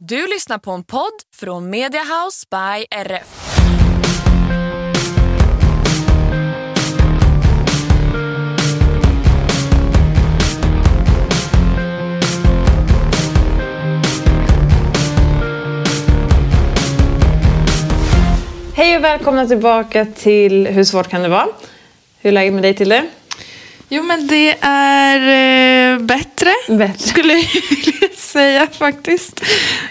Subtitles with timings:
[0.00, 3.58] Du lyssnar på en podd från Mediahouse by RF.
[18.74, 21.46] Hej och välkomna tillbaka till Hur svårt kan det vara?
[22.20, 23.06] Hur är läget med dig Tilde?
[23.88, 25.18] Jo men det är
[25.94, 26.98] eh, bättre, Bättre.
[26.98, 29.40] skulle jag vilja säga faktiskt.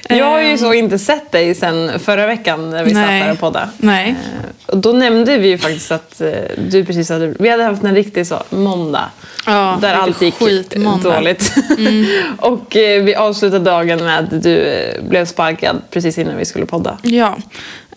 [0.09, 3.21] Jag har ju Eh, så inte sett dig sen förra veckan när vi satt Nej.
[3.21, 3.69] här och poddade.
[3.77, 4.09] Nej.
[4.09, 7.27] Eh, Och då nämnde vi ju faktiskt att eh, du precis hade...
[7.39, 9.09] Vi hade haft en riktig så, måndag.
[9.45, 11.15] Ja, där allt gick skitmåndag.
[11.15, 11.53] dåligt.
[12.37, 16.97] och eh, vi avslutade dagen med att du blev sparkad precis innan vi skulle podda.
[17.01, 17.37] Ja,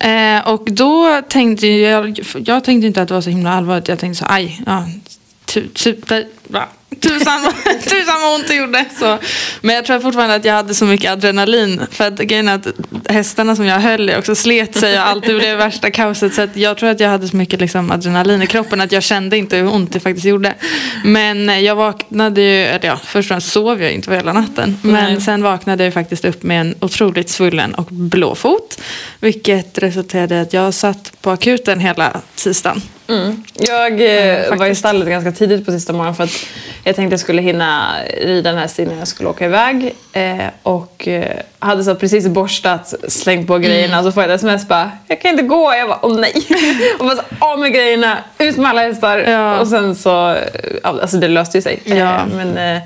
[0.01, 3.89] eh, och då tänkte jag, jag tänkte inte att det var så himla allvarligt.
[3.89, 4.85] Jag tänkte så aj, ja,
[5.53, 6.69] tu, tu, tu, va,
[7.01, 8.85] tusan, tusan vad ont det gjorde.
[8.99, 9.19] Så.
[9.61, 11.81] Men jag tror fortfarande att jag hade så mycket adrenalin.
[11.91, 12.67] För att grejen är att
[13.09, 16.35] hästarna som jag höll i också slet sig och allt det blev värsta kaoset.
[16.35, 19.37] Så jag tror att jag hade så mycket liksom adrenalin i kroppen att jag kände
[19.37, 20.55] inte hur ont det faktiskt gjorde.
[21.05, 24.33] Men eh, jag vaknade ju, eller ja, först och främst sov jag inte på hela
[24.33, 24.79] natten.
[24.83, 25.21] Men Nej.
[25.21, 28.81] sen vaknade jag faktiskt upp med en otroligt svullen och blå fot.
[29.21, 32.83] Vilket resulterade i att jag satt på akuten hela tisdagen.
[33.09, 33.45] Mm.
[33.55, 36.47] Jag eh, var i stallet ganska tidigt på sista morgonen för att
[36.85, 39.95] jag tänkte jag skulle hinna rida den här innan jag skulle åka iväg.
[40.13, 44.37] Eh, och eh, hade så precis borstat, slängt på grejerna och så får jag ett
[44.37, 45.75] sms bara “jag kan inte gå”.
[45.75, 46.35] Jag bara “åh nej”.
[46.99, 49.19] och bara så, av med grejerna, ut med alla hästar.
[49.19, 49.61] Ja.
[49.61, 50.39] Och sen så, eh,
[50.83, 51.81] alltså det löste ju sig.
[51.85, 51.95] Ja.
[51.95, 52.83] Eh, men eh,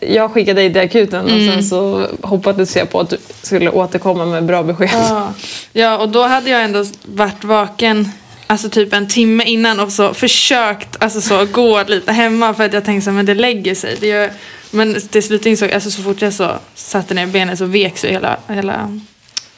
[0.00, 1.52] jag skickade dig till akuten och Mm.
[1.54, 4.90] sen så hoppades jag på att du skulle återkomma med bra besked.
[4.92, 5.32] Ja.
[5.72, 8.08] ja, och då hade jag ändå varit vaken
[8.46, 12.72] Alltså typ en timme innan och så försökt alltså så, gå lite hemma för att
[12.72, 13.96] jag tänkte men det lägger sig.
[14.00, 14.30] Det gör,
[14.70, 17.98] men till slut insåg jag, alltså så fort jag så satte ner benet så vek
[17.98, 19.00] sig hela, hela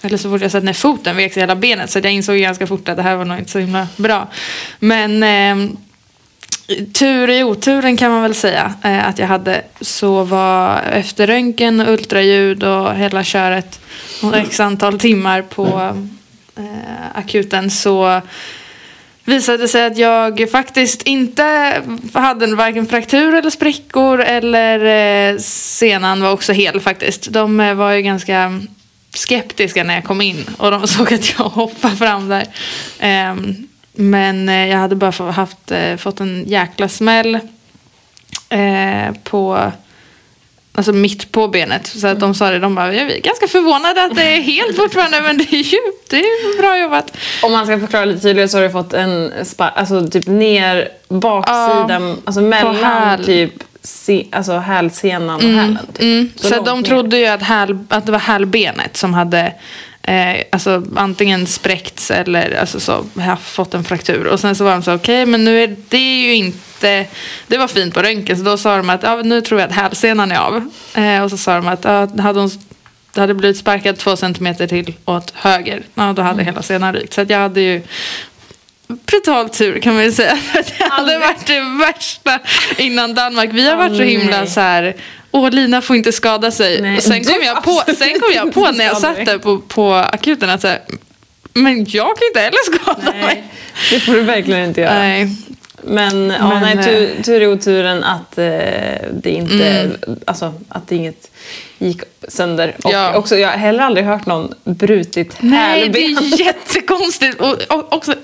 [0.02, 2.38] eller så fort jag satte ner foten vek sig hela benet så att jag insåg
[2.38, 4.28] ganska fort att det här var nog inte så himla bra.
[4.78, 5.76] Men ehm,
[6.92, 11.80] tur i oturen kan man väl säga eh, att jag hade så var efter röntgen,
[11.80, 13.80] ultraljud och hela köret
[14.22, 15.96] och x antal timmar på
[16.56, 18.20] eh, akuten så
[19.24, 21.72] visade det sig att jag faktiskt inte
[22.14, 24.84] hade varken fraktur eller sprickor eller
[25.32, 27.32] eh, senan var också hel faktiskt.
[27.32, 28.60] De var ju ganska
[29.14, 32.46] skeptiska när jag kom in och de såg att jag hoppade fram där.
[33.96, 37.34] Men eh, jag hade bara haft, eh, fått en jäkla smäll
[38.48, 39.72] eh, på
[40.76, 41.86] Alltså mitt på benet.
[41.86, 44.76] Så att de sa det, de bara, jag är ganska förvånade att det är helt
[44.82, 45.78] fortfarande men det är ju
[46.10, 47.16] det är bra jobbat.
[47.42, 50.88] Om man ska förklara lite tydligare så har du fått en spark, alltså typ ner
[51.08, 53.52] baksidan, alltså mellan typ
[53.82, 55.78] se, alltså hälsenan och hälen.
[55.92, 56.02] Typ.
[56.02, 56.30] Mm.
[56.36, 59.52] Så Så, de trodde ju att, häl, att det var hälbenet som hade
[60.06, 64.26] eh, alltså antingen spräckts eller alltså så, haft- fått en fraktur.
[64.26, 67.06] Och sen så var de så okej men nu är det ju inte,
[67.46, 69.76] det var fint på röntgen så då sa de att ja, nu tror jag att
[69.76, 70.70] hälsenan är av.
[70.94, 72.50] Eh, och så sa de att ja, hade hon
[73.12, 75.82] det hade blivit sparkad två centimeter till åt höger.
[75.94, 77.14] Ja, då hade hela senan rykt.
[77.14, 77.82] Så jag hade ju
[78.88, 80.38] brutal tur kan man ju säga.
[80.78, 82.38] Det hade varit det värsta
[82.76, 83.50] innan Danmark.
[83.52, 84.94] Vi har varit så himla så här.
[85.36, 86.80] Åh, Lina får inte skada sig.
[86.82, 89.58] Nej, Och sen kom jag på, sen kom jag på när jag satt där på,
[89.58, 90.80] på akuten att så här,
[91.52, 93.22] men jag kan inte heller skada mig.
[93.24, 93.44] Nej,
[93.90, 94.94] det får du verkligen inte göra.
[94.98, 95.28] Nej.
[95.82, 98.44] Men, ja, Men, nej, eh, tur, tur i oturen att eh,
[99.12, 99.90] det inte,
[100.24, 101.30] alltså att det inget
[101.78, 102.76] gick sönder.
[102.84, 103.14] Och Ja.
[103.16, 106.24] också, jag har heller aldrig hört någon brutit Nej, det hälben.
[106.32, 107.40] är jättekonstigt.
[107.40, 108.14] Och, och också,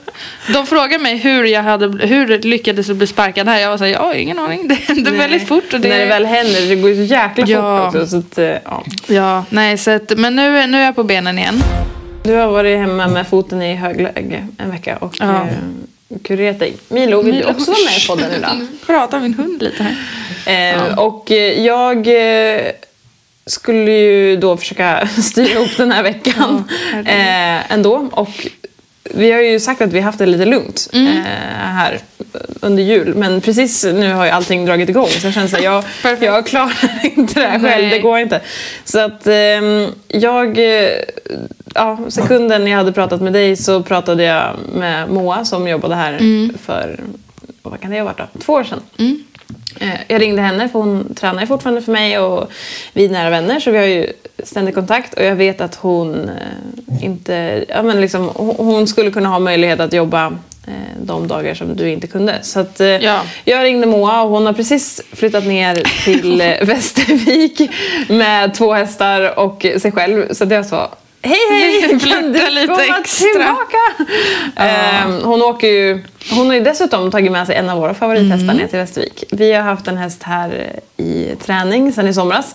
[0.52, 3.60] de frågade mig hur jag hade, hur lyckades jag bli sparkad här.
[3.60, 4.68] Jag var såhär, jag har ingen aning.
[4.68, 5.18] Det hände Nej.
[5.18, 5.72] väldigt fort.
[5.74, 7.90] Och det, När det väl händer, det går ju så jäkla Ja.
[7.90, 8.06] fort också.
[8.10, 8.84] Så att, eh, ja.
[9.06, 11.62] Ja, nej, så att, men nu, nu är jag på benen igen.
[12.24, 15.40] Du har varit hemma med foten i högläge en vecka och Ja.
[15.40, 16.76] eh, kurerat dig.
[16.88, 17.46] Milo, vill Milo.
[17.46, 18.66] du också vara med i podden idag?
[18.86, 19.82] Prata min hund lite
[20.46, 20.76] här.
[20.90, 21.96] Eh, Och eh, jag
[22.56, 22.60] eh,
[23.46, 28.08] skulle ju då försöka styra ihop den här veckan Ja, eh, ändå.
[28.12, 28.46] Och
[29.14, 31.06] vi har ju sagt att vi haft det lite lugnt Mm.
[31.18, 31.22] eh,
[31.58, 31.98] här
[32.60, 33.14] under jul.
[33.14, 35.06] Men precis nu har ju allting dragit igång.
[35.08, 35.84] Så jag känner här, jag,
[36.22, 37.82] jag klarar inte det här själv.
[37.82, 37.90] Nej.
[37.90, 38.40] Det går inte.
[38.84, 40.58] Så att ehm, jag...
[40.58, 40.90] eh,
[41.74, 46.12] Ja, sekunden jag hade pratat med dig så pratade jag med Moa som jobbade här
[46.12, 46.54] Mm.
[46.62, 47.00] för,
[47.62, 48.38] vad kan det ha varit då?
[48.40, 48.80] Två år sedan.
[48.98, 49.04] Eh,
[50.08, 52.52] Jag ringde henne för hon tränar fortfarande för mig och
[52.92, 54.12] vi är nära vänner så vi har ju
[54.44, 59.28] ständig kontakt och jag vet att hon eh, inte, ja men liksom, hon skulle kunna
[59.28, 60.26] ha möjlighet att jobba
[60.66, 60.72] eh,
[61.02, 62.38] de dagar som du inte kunde.
[62.42, 63.20] Så att, eh, Ja.
[63.44, 67.70] jag ringde Moa och hon har precis flyttat ner till eh, Västervik
[68.08, 70.32] med två hästar och sig själv.
[70.34, 70.90] Så det jag sa
[71.22, 72.00] Hej hej!
[72.10, 73.78] Kan du lite komma extra." tillbaka?
[74.56, 78.44] Ehm, hon, åker ju, hon har ju dessutom tagit med sig en av våra favorithästar
[78.44, 78.56] Mm.
[78.56, 79.24] ner till Västervik.
[79.32, 82.54] Vi har haft en häst här i träning sedan i somras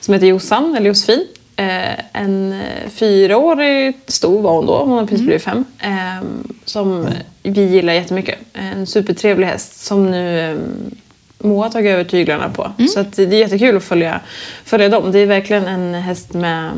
[0.00, 1.26] som heter Jossan, eller Josefin.
[1.56, 5.26] Eh, en eh, fyraårig stor var hon då, hon har precis Mm.
[5.26, 5.64] blivit fem.
[5.80, 7.06] ehm, som
[7.42, 8.38] vi gillar jättemycket.
[8.52, 10.90] En supertrevlig häst som nu ehm,
[11.38, 12.72] Moa har tagit över tyglarna på.
[12.78, 12.88] Mm.
[12.88, 14.20] Så det är jättekul att följa,
[14.64, 15.12] följa dem.
[15.12, 16.70] Det är verkligen en häst med,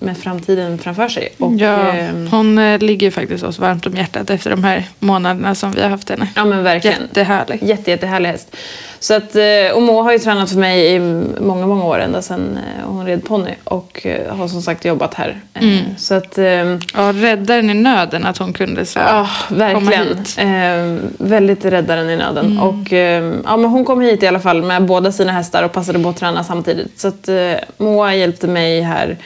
[0.00, 1.28] med framtiden framför sig.
[1.38, 5.54] Och, Ja, ehm, hon eh, ligger faktiskt oss varmt om hjärtat efter de här månaderna
[5.54, 6.28] som vi har haft henne.
[6.36, 7.02] Ja men verkligen.
[7.02, 7.62] Jättehärlig.
[7.62, 8.56] Jätte, jättehärlig häst.
[9.00, 10.98] Så att, eh, och Moa har ju tränat för mig i
[11.40, 15.14] många, många år ända sedan eh, hon red ponny och eh, har som sagt jobbat
[15.14, 15.40] här.
[15.54, 15.78] Mm.
[15.98, 20.06] Så att, ehm, Ja, räddaren i nöden att hon kunde så ja verkligen.
[20.08, 20.34] hit.
[20.38, 20.96] Mm.
[20.96, 22.58] Eh, väldigt räddaren i nöden.
[22.58, 25.72] Och, eh, ja, men hon kom hit i alla fall med båda sina hästar och
[25.72, 27.00] passade på att träna samtidigt.
[27.00, 27.28] Så att,
[27.76, 29.16] Moa hjälpte mig här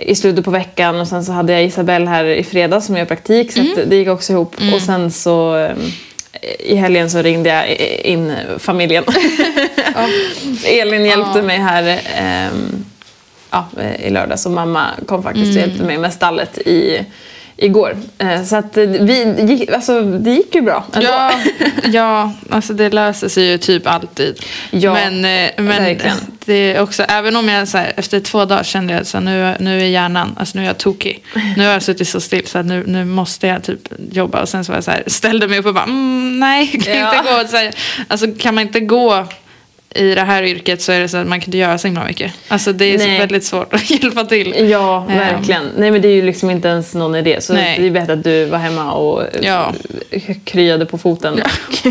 [0.00, 3.04] i slutet på veckan och sen så hade jag Isabelle här i fredags som gör
[3.04, 3.88] praktik så Mm.
[3.88, 4.54] det gick också ihop.
[4.74, 5.76] Och sen så eh,
[6.58, 7.70] i helgen så ringde jag
[8.06, 9.04] in familjen.
[10.66, 11.42] Elin hjälpte Ja.
[11.42, 12.84] mig här ehm,
[13.50, 17.04] ja, i lördags och mamma kom faktiskt och hjälpte mig med stallet i,
[17.64, 17.96] igår.
[18.18, 21.06] Eh, så att eh, vi, gick, alltså, det gick ju bra ändå.
[21.08, 21.32] Ja,
[21.92, 24.44] ja, alltså det löser sig ju typ alltid.
[24.70, 26.16] Ja, men eh, men verkligen.
[26.44, 29.56] det är också, även om jag så här, efter två dagar kände jag att nu,
[29.60, 31.24] nu är hjärnan, alltså nu är jag tokig.
[31.56, 34.42] Nu har jag suttit så still så att nu, nu måste jag typ jobba.
[34.42, 36.98] Och sen så var jag så här, ställde mig upp och bara, mm, nej, kan
[36.98, 37.16] Ja.
[37.18, 37.48] inte gå.
[37.48, 37.72] Så här,
[38.08, 39.26] alltså kan man inte gå
[39.94, 42.04] i det här yrket så är det så att man kan inte göra så himla
[42.04, 42.32] mycket.
[42.48, 43.18] Alltså det är så Nej.
[43.18, 44.68] väldigt svårt att hjälpa till.
[44.70, 45.18] Ja, Ehm.
[45.18, 45.62] verkligen.
[45.76, 47.40] Nej men det är ju liksom inte ens någon idé.
[47.40, 47.78] Så Nej.
[47.80, 49.72] det är bättre att du var hemma och eh, Ja.
[50.44, 51.40] kryade på foten.
[51.44, 51.90] Ja.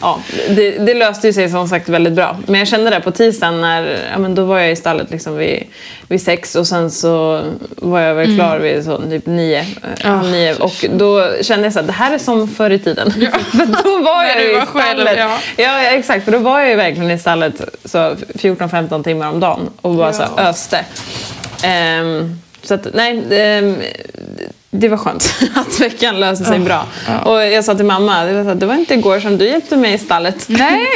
[0.00, 2.36] ja, det, det löste ju sig som sagt väldigt bra.
[2.46, 5.36] Men jag kände det på tisdagen när, ja men då var jag i stallet liksom
[5.36, 5.64] vid,
[6.08, 7.42] vid sex och sen så
[7.76, 9.66] var jag väl klar vid så typ nio, eh,
[10.04, 10.18] Mm.
[10.18, 10.54] Ah, nio.
[10.54, 13.10] Och då kände jag så att det här är som förr i tiden.
[13.50, 15.18] För då var jag ju i själv, stallet.
[15.18, 15.38] ja.
[15.56, 16.24] Ja, ja, exakt.
[16.24, 17.98] För då var jag ju verkligen i stallet så
[18.34, 20.84] 14-15 timmar om dagen och bara så här, öste.
[21.62, 23.76] Ehm, så att nej, ehm,
[24.70, 26.86] det var skönt att veckan löste sig bra.
[27.08, 27.18] ja.
[27.20, 29.44] Och jag sa till mamma, det var, så här, det var inte igår som du
[29.48, 30.44] hjälpte mig i stallet.
[30.48, 30.86] Nej,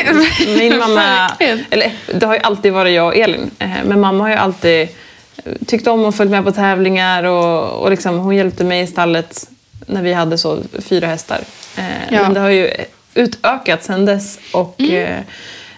[0.59, 1.31] Min mamma,
[1.71, 3.51] eller det har ju alltid varit jag och Elin.
[3.59, 4.89] Eh, Men mamma har ju alltid
[5.45, 8.87] eh, tyckt om att följa med på tävlingar och, och liksom, hon hjälpte mig i
[8.87, 9.49] stallet
[9.87, 11.41] när vi hade så fyra hästar.
[11.77, 12.23] Eh, Ja.
[12.23, 12.71] Men det har ju
[13.15, 15.23] utökat sedan dess och Mm.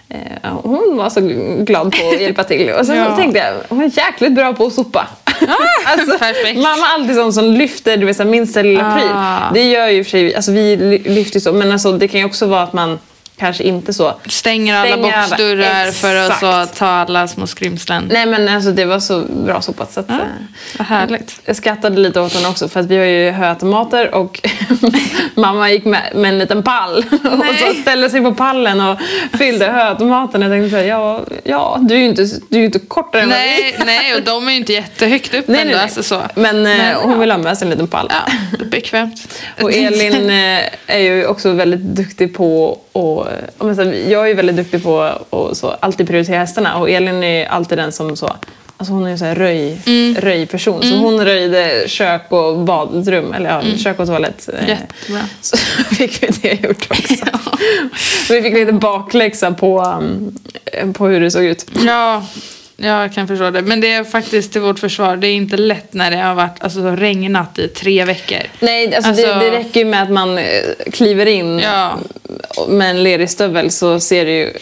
[0.09, 1.19] Eh, hon var så
[1.63, 2.69] glad på att hjälpa till.
[2.71, 3.15] Och sen Ja.
[3.15, 5.07] tänkte jag, hon är jäkligt bra på att sopa.
[5.85, 6.59] alltså, perfekt.
[6.59, 9.09] mamma är alltid sån som lyfter du vet, minsta lilla pryl.
[9.13, 9.51] Ah.
[9.53, 12.25] Det gör ju för sig, alltså vi ly- lyfter så, men alltså, det kan ju
[12.25, 12.99] också vara att man
[13.39, 16.77] kanske inte så Stänger alla Stänger alla- boxdörrar för att så Exakt.
[16.77, 18.09] ta alla små skrymslen.
[18.13, 20.19] Nej men alltså det var så bra sopat så att, Ja, eh,
[20.77, 21.39] Vad härligt.
[21.45, 24.39] jag skrattade lite åt henne också för att vi har ju höautomater och
[25.35, 28.99] mamma gick med, med en liten pall och så ställde sig på pallen och
[29.37, 30.41] fyllde höautomaten.
[30.41, 33.29] Jag tänkte så här, ja, ja du är ju inte, du är inte kortare än
[33.29, 35.71] vad vi Nej, nej, och de är ju inte jättehögt upp Nej, ändå.
[35.71, 35.83] nej, nej.
[35.83, 36.21] Alltså så.
[36.35, 37.17] Men, eh, Men, hon ja.
[37.17, 38.07] vill ha med sig en liten pall.
[38.09, 38.31] Ja,
[38.65, 39.33] bekvämt.
[39.61, 43.27] Och Elin eh, är ju också väldigt duktig på och,
[43.67, 47.45] jag, säger, jag är väldigt duktig på att så, alltid prioritera hästarna och Elin är
[47.47, 48.29] alltid den som så
[48.77, 50.15] Alltså hon är en sån här röj, Mm.
[50.15, 50.81] röjperson.
[50.83, 54.49] Så hon röjde kök och badrum, eller ja, kök och toalett.
[54.53, 54.67] Mm.
[54.69, 55.21] Jättebra.
[55.41, 55.57] Så
[55.95, 57.25] fick vi det gjort också.
[58.33, 61.65] Vi fick lite bakläxa på, um, på hur det såg ut.
[61.85, 62.23] Ja,
[62.81, 63.61] jag kan förstå det.
[63.61, 65.17] Men det är faktiskt till vårt försvar.
[65.17, 68.37] Det är inte lätt när det har varit alltså, så regnat i tre veckor.
[68.59, 70.45] Nej, alltså, Alltså- det, det räcker ju med att man eh,
[70.93, 71.97] kliver in Ja.
[72.67, 74.53] med en lerig stövel så ser det ju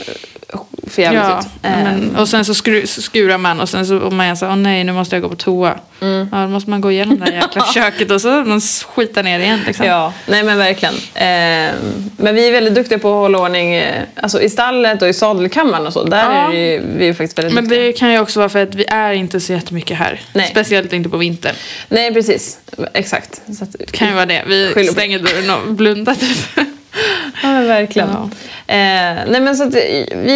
[0.89, 1.45] för jävligt Ja, ut.
[1.61, 4.35] men, Eh, och sen så skru, så skurar man och sen så om man är
[4.35, 5.75] så åh nej nu måste jag gå på toa.
[6.01, 6.29] Mm.
[6.31, 9.39] Ja, då måste man gå igenom det här jäkla köket och så man skitar ner
[9.39, 9.59] igen.
[9.67, 9.85] Liksom.
[9.85, 10.93] Ja, nej men verkligen.
[10.95, 11.73] Eh,
[12.17, 15.13] men vi är väldigt duktiga på att hålla ordning eh, alltså i stallet och i
[15.13, 16.03] sadelkammaren och så.
[16.03, 16.51] Där Ja.
[16.53, 17.83] är ju, vi är faktiskt väldigt Men duktiga.
[17.83, 20.21] det kan ju också vara för att vi är inte så jättemycket här.
[20.33, 20.47] Nej.
[20.51, 21.55] Speciellt inte på vintern.
[21.89, 22.57] Nej, precis.
[22.93, 23.41] Exakt.
[23.57, 24.43] Så att, Det kan ju vara det.
[24.75, 26.37] Vi stänger dörren och blundar typ.
[27.43, 28.09] Ja, men verkligen.
[28.09, 28.29] Ja.
[28.73, 29.73] Eh, nej, men så att,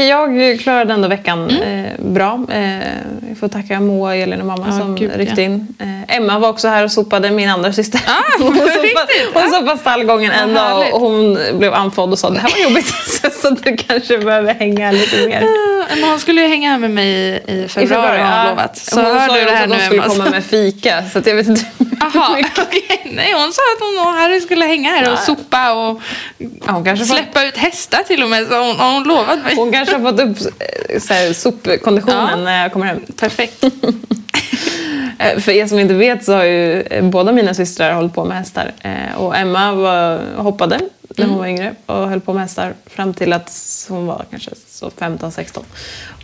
[0.08, 1.86] jag klarade ändå veckan Mm.
[1.86, 2.46] eh, bra.
[2.52, 2.76] Eh,
[3.30, 5.68] jag får tacka Moa, Elin och mamma Ja, som gud, ryckte in.
[5.80, 8.02] Eh, Emma var också här och sopade, min andra syster.
[8.08, 12.40] Ah, hon sopade, hon sopade stallgången en dag och hon blev andfådd och sa det
[12.40, 12.88] här var jobbigt
[13.42, 15.44] så du kanske behöver hänga lite mer.
[15.96, 17.10] Men hon skulle ju hänga här med mig
[17.48, 18.50] i, i februari har hon ja.
[18.50, 18.78] lovat.
[18.78, 20.14] Så hon hör sa du det här att nu de skulle Emma.
[20.14, 21.66] komma med fika så jag vet inte.
[22.00, 23.02] Jaha, okej.
[23.06, 25.26] Nej hon sa att hon och Harry skulle hänga här och Nej.
[25.26, 26.02] sopa och
[26.38, 28.48] Ja, hon, kanske fått, släppa ut hästar till och med.
[28.48, 29.56] Så hon, hon lovat mig.
[29.56, 30.38] hon kanske har fått upp
[30.90, 32.36] eh, så här, sopkonditionen Ja.
[32.36, 33.00] när jag kommer hem.
[33.20, 33.64] Perfekt.
[35.20, 38.26] Eh, För er som inte vet så har ju eh, båda mina systrar hållit på
[38.26, 38.72] med hästar.
[39.18, 40.80] Och Emma var, hoppade
[41.18, 43.52] när hon var yngre och höll på med hästar fram till att
[43.90, 45.64] hon var kanske så 15-16.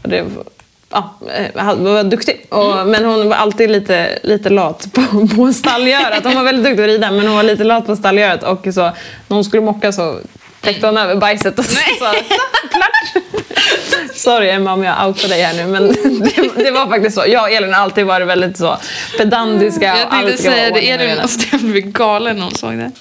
[0.03, 0.43] Och det var-
[0.89, 2.45] Ja, eh, var duktig.
[2.49, 6.23] Och, Men hon var alltid lite, lite lat på, på stallgörat.
[6.23, 8.43] Hon var väldigt duktig att rida men hon var lite lat på stallgörat.
[8.43, 10.19] Och så, när hon skulle mocka så
[10.61, 12.13] täckte hon över bajset och så sa
[12.71, 13.23] klart.
[14.15, 17.23] Sorry Emma om jag outar dig här nu men det, det var faktiskt så.
[17.27, 18.77] Jag och Elin har alltid varit väldigt så
[19.17, 19.85] pedantiska.
[19.85, 22.91] Jag och allt tänkte säga det, Elin måste ha blivit galen när hon såg det.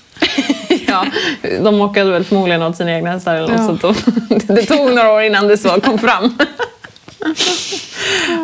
[1.42, 3.94] Ja, de mockade väl förmodligen åt sina egna hästar eller något Ja.
[3.94, 6.38] så de, Det tog några år innan det så kom fram.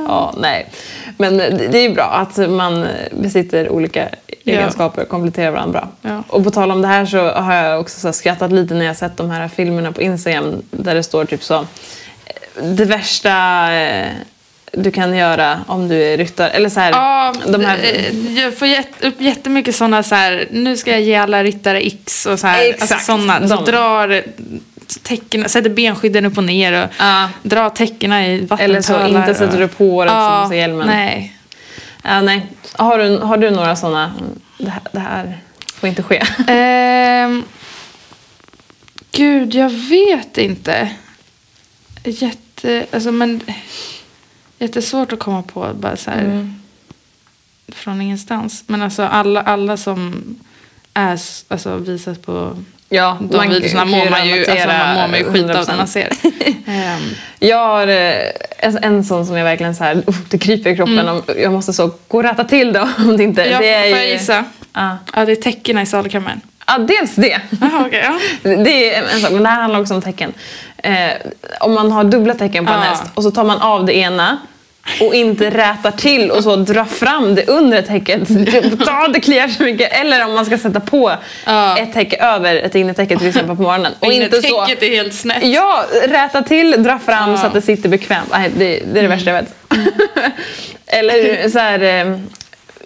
[0.09, 0.71] ja, nej.
[1.19, 4.09] Men det är ju bra att man besitter olika
[4.45, 6.11] egenskaper och kompletterar varandra bra.
[6.11, 6.23] Ja.
[6.29, 9.17] Och på tal om det här så har jag också skrattat lite när jag sett
[9.17, 11.67] de här filmerna på Instagram där det står typ så
[12.63, 13.31] det värsta
[14.73, 16.51] du kan göra om du är ryttare.
[16.51, 20.49] Eller så här, Ja, de här, eh, jag får jätt, upp jättemycket sådana så här,
[20.51, 22.65] nu ska jag ge alla ryttare X och så här.
[22.65, 23.65] Exakt, Alltså sådana, så de.
[23.65, 24.23] drar
[25.03, 27.29] tecken, sätter benskydden upp och ner och Ja.
[27.43, 28.65] drar täckena i vattenpölar.
[28.65, 30.87] eller så inte sätter du på håret ja, som hjälmen.
[30.87, 31.37] Nej.
[32.05, 32.47] Ja, nej.
[32.73, 34.13] Har, du, har du några sådana?
[34.59, 35.39] Det här, det här
[35.75, 36.23] får inte ske.
[36.49, 37.45] Ehm,
[39.13, 40.89] gud, jag vet inte.
[42.05, 43.41] Jätte, alltså men,
[44.63, 46.55] jättesvårt att komma på bara så här Mm.
[47.69, 48.65] från ingenstans.
[48.67, 50.25] Men alltså alla, alla som
[50.95, 52.57] är, alltså, visas på
[52.89, 55.77] Ja, de videorna mår man ju, alltså, man mår man ju skit av när 100%.
[55.77, 56.09] man ser.
[56.67, 57.01] Ehm,
[57.39, 58.15] Jag har eh,
[58.59, 61.09] en, en sån som jag verkligen så här, uh, det kryper i kroppen.
[61.09, 63.43] Om, jag måste så gå och rätta till det om det inte...
[63.45, 63.53] Mm.
[63.53, 64.45] jag, det är får jag gissa?
[64.73, 64.99] Ja.
[65.15, 66.41] Ja, det är täckena i sadelkammaren.
[66.67, 67.41] ja, dels det.
[67.61, 68.05] Jaha, okej.
[68.05, 68.19] ja.
[68.65, 70.33] Det är en sak, men det här handlar också om tecken.
[70.83, 71.13] Eh,
[71.61, 72.85] om man har dubbla tecken på en Ja.
[72.85, 74.39] häst och så tar man av det ena
[75.01, 78.29] och inte rätar till och så drar fram det undre täcket.
[78.87, 79.93] Ta, det kliar så mycket.
[80.01, 81.13] Eller om man ska sätta på
[81.47, 81.79] Ja.
[81.79, 83.93] ett täcke över ett innertäcke till exempel på morgonen.
[83.99, 84.63] Och inte så...
[84.63, 85.45] Är helt snett.
[85.45, 87.37] Ja, räta till, dra fram Ja.
[87.37, 88.29] så att det sitter bekvämt.
[88.31, 89.55] Nej, det, det är det värsta jag vet.
[90.87, 92.19] Eller så här, eh,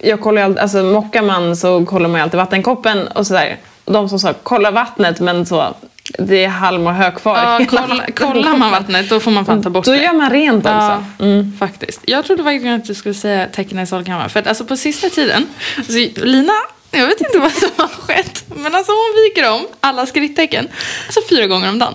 [0.02, 3.56] jag kollar alltid, alltså mockar man så kollar man ju alltid vattenkoppen och sådär.
[3.84, 5.74] De som sa kolla vattnet men så,
[6.18, 7.36] det är halm och hö kvar.
[7.38, 9.98] Ja, kolla, kollar man vattnet då får man fan ta bort Då det.
[10.02, 11.04] gör man rent också.
[11.18, 12.00] Ja, faktiskt.
[12.04, 14.30] Jag trodde faktiskt att du skulle säga tecknen i salkammaren.
[14.30, 15.46] För att alltså på sista tiden,
[15.76, 16.52] alltså Lina,
[16.90, 20.68] jag vet inte vad som har skett, men alltså hon viker om alla skrittecken
[21.06, 21.94] alltså fyra gånger om dagen.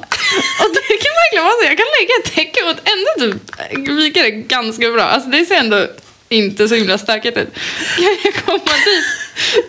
[0.60, 4.22] Och det kan verkligen vara så, jag kan lägga ett tecken och ändå typ vika
[4.24, 5.04] det ganska bra.
[5.04, 5.88] Alltså det ser ändå
[6.30, 7.54] inte så himla stökigt ut.
[7.96, 9.06] Kan jag komma dit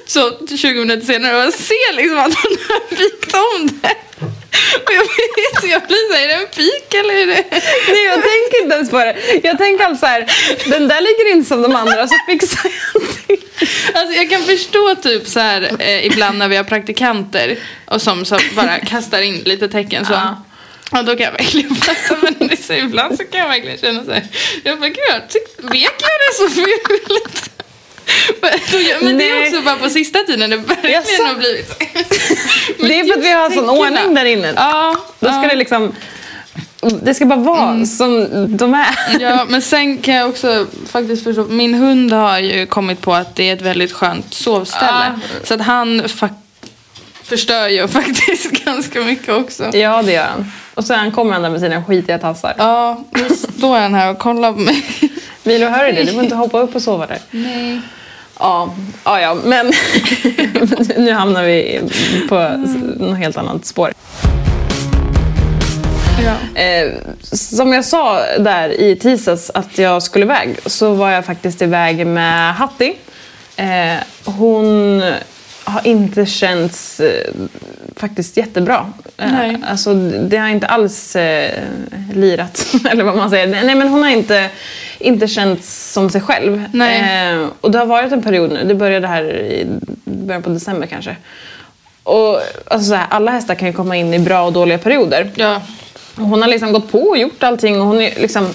[0.07, 3.97] så 20 minuter senare och se liksom att hon har vikt om det.
[4.85, 7.45] Och jag vet jag blir såhär, är det en pik eller är det...
[7.89, 9.17] Nej, jag tänker inte ens på det.
[9.43, 10.27] Jag tänker alltså så här,
[10.67, 13.49] den där ligger inte som de andra så fixar jag till.
[13.95, 18.25] Alltså jag kan förstå typ så här eh, ibland när vi har praktikanter och som
[18.25, 20.13] så bara kastar in lite tecken så.
[20.13, 20.45] Ja.
[20.93, 21.03] Ja.
[21.03, 24.13] då kan jag verkligen fatta men det så ibland så kan jag verkligen känna så
[24.13, 24.25] här.
[24.65, 27.52] Jag bara gud, jag vek jag det så fult?
[29.03, 31.79] Men det är också bara på sista tiden det verkligen har blivit
[32.79, 34.53] Det är för att vi har sån ordning där inne.
[34.57, 35.49] Ja, Då ska ja.
[35.49, 35.93] det liksom,
[37.03, 39.21] det ska bara vara som de är.
[39.21, 41.45] Ja, men sen kan jag också faktiskt förstå.
[41.45, 45.21] Min hund har ju kommit på att det är ett väldigt skönt sovställe.
[45.45, 46.03] Så att han
[47.23, 49.77] förstör ju faktiskt ganska mycket också.
[49.77, 50.53] Ja, det gör han.
[50.75, 52.55] Och sen kommer han där med sina skitiga tassar.
[52.59, 54.85] Ja, då står han här och kollar på mig.
[55.45, 56.05] Milo, hör du det?
[56.05, 57.19] Du får inte hoppa upp och sova där.
[57.31, 57.81] Nej.
[58.39, 59.73] Ja, ja, ja men
[60.97, 61.81] nu hamnar vi
[62.29, 62.35] på
[62.99, 63.93] något helt annat spår.
[66.25, 66.61] Ja.
[66.61, 66.93] Eh,
[67.33, 72.07] som jag sa där i tisdags att jag skulle iväg så var jag faktiskt iväg
[72.07, 72.95] med Hattie.
[73.57, 73.95] Eh,
[74.25, 75.03] hon
[75.73, 77.31] har inte känts eh,
[77.97, 78.93] faktiskt jättebra.
[79.17, 79.57] Eh, Nej.
[79.67, 81.63] Alltså, det har inte alls eh,
[82.15, 83.47] lirat, eller vad man säger.
[83.47, 84.51] Nej, men hon har inte,
[84.99, 86.65] inte känts som sig själv.
[86.73, 87.33] Nej.
[87.33, 89.67] Eh, och det har varit en period nu, det började här i
[90.05, 91.17] början på december kanske.
[92.03, 95.31] Och alltså, så här, alla hästar kan ju komma in i bra och dåliga perioder.
[95.35, 95.63] Ja.
[96.17, 98.49] Hon har liksom gått på och gjort allting och hon är liksom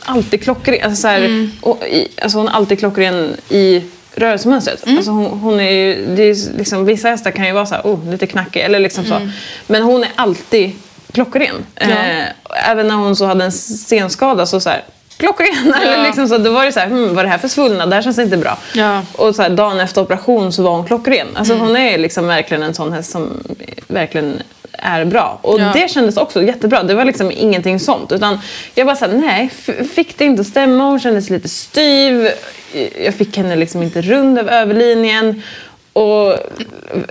[0.00, 0.78] alltid klockren.
[0.82, 3.82] Alltså, så här, och i, alltså hon är alltid klockren i
[4.18, 4.84] rörelsemönstret.
[4.86, 7.82] Alltså hon, hon är ju, det är liksom, vissa hästar kan ju vara så här,
[7.82, 9.28] oh, lite knackig eller liksom så.
[9.66, 10.72] Men hon är alltid
[11.12, 11.66] klockren.
[11.74, 12.24] Eh,
[12.70, 14.82] även när hon så hade en senskada så så här,
[15.16, 15.74] klockren.
[15.82, 17.90] Eller liksom så, då var det så här, hmm, vad är det här för svullnad?
[17.90, 18.58] Det här känns inte bra.
[18.74, 19.02] Ja.
[19.12, 21.26] Och så här, dagen efter operation så var hon klockren.
[21.34, 23.42] Alltså hon är liksom verkligen en sån häst som
[23.88, 24.42] verkligen
[24.78, 25.38] är bra.
[25.42, 25.70] Och Ja.
[25.74, 26.82] det kändes också jättebra.
[26.82, 28.12] Det var liksom ingenting sånt.
[28.12, 28.38] Utan
[28.74, 29.48] jag bara såhär, nej,
[29.94, 30.84] fick det inte att stämma.
[30.84, 32.28] Hon kändes lite styv.
[33.04, 35.42] Jag fick henne liksom inte rund över överlinjen.
[35.92, 36.34] Och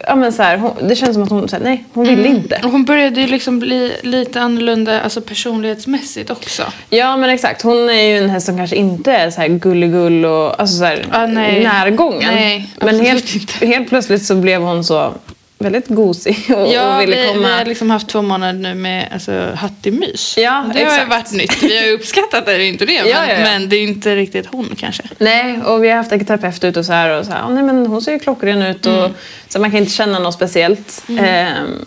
[0.08, 2.28] ja, men så här, hon, det känns som att hon, så här, nej, hon ville
[2.28, 2.62] inte.
[2.64, 6.64] Och hon började ju liksom bli lite annorlunda alltså personlighetsmässigt också.
[6.90, 10.26] Ja men exakt, hon är ju en häst som kanske inte är så här gulligull
[10.26, 11.64] och alltså så här, Ah, nej.
[11.64, 12.34] närgången.
[12.36, 13.66] Nej, men helt, inte.
[13.66, 15.14] helt plötsligt så blev hon så
[15.60, 17.48] väldigt gosig och, Ja, och ville vi, komma.
[17.48, 20.36] vi har liksom haft två månader nu med alltså, hattimys.
[20.38, 21.10] Ja, det har ju exakt.
[21.10, 21.64] varit nytt.
[21.64, 22.94] Vi har uppskattat det, inte det.
[23.04, 23.40] Men, Ja, ja, ja.
[23.40, 25.04] men det är inte riktigt hon kanske.
[25.18, 27.52] Nej, och vi har haft en terapeut ut och så här och så här, "Åh,
[27.54, 29.12] nej men hon ser ju klockren ut och Mm.
[29.50, 31.04] så man kan inte känna något speciellt.
[31.20, 31.86] Ehm,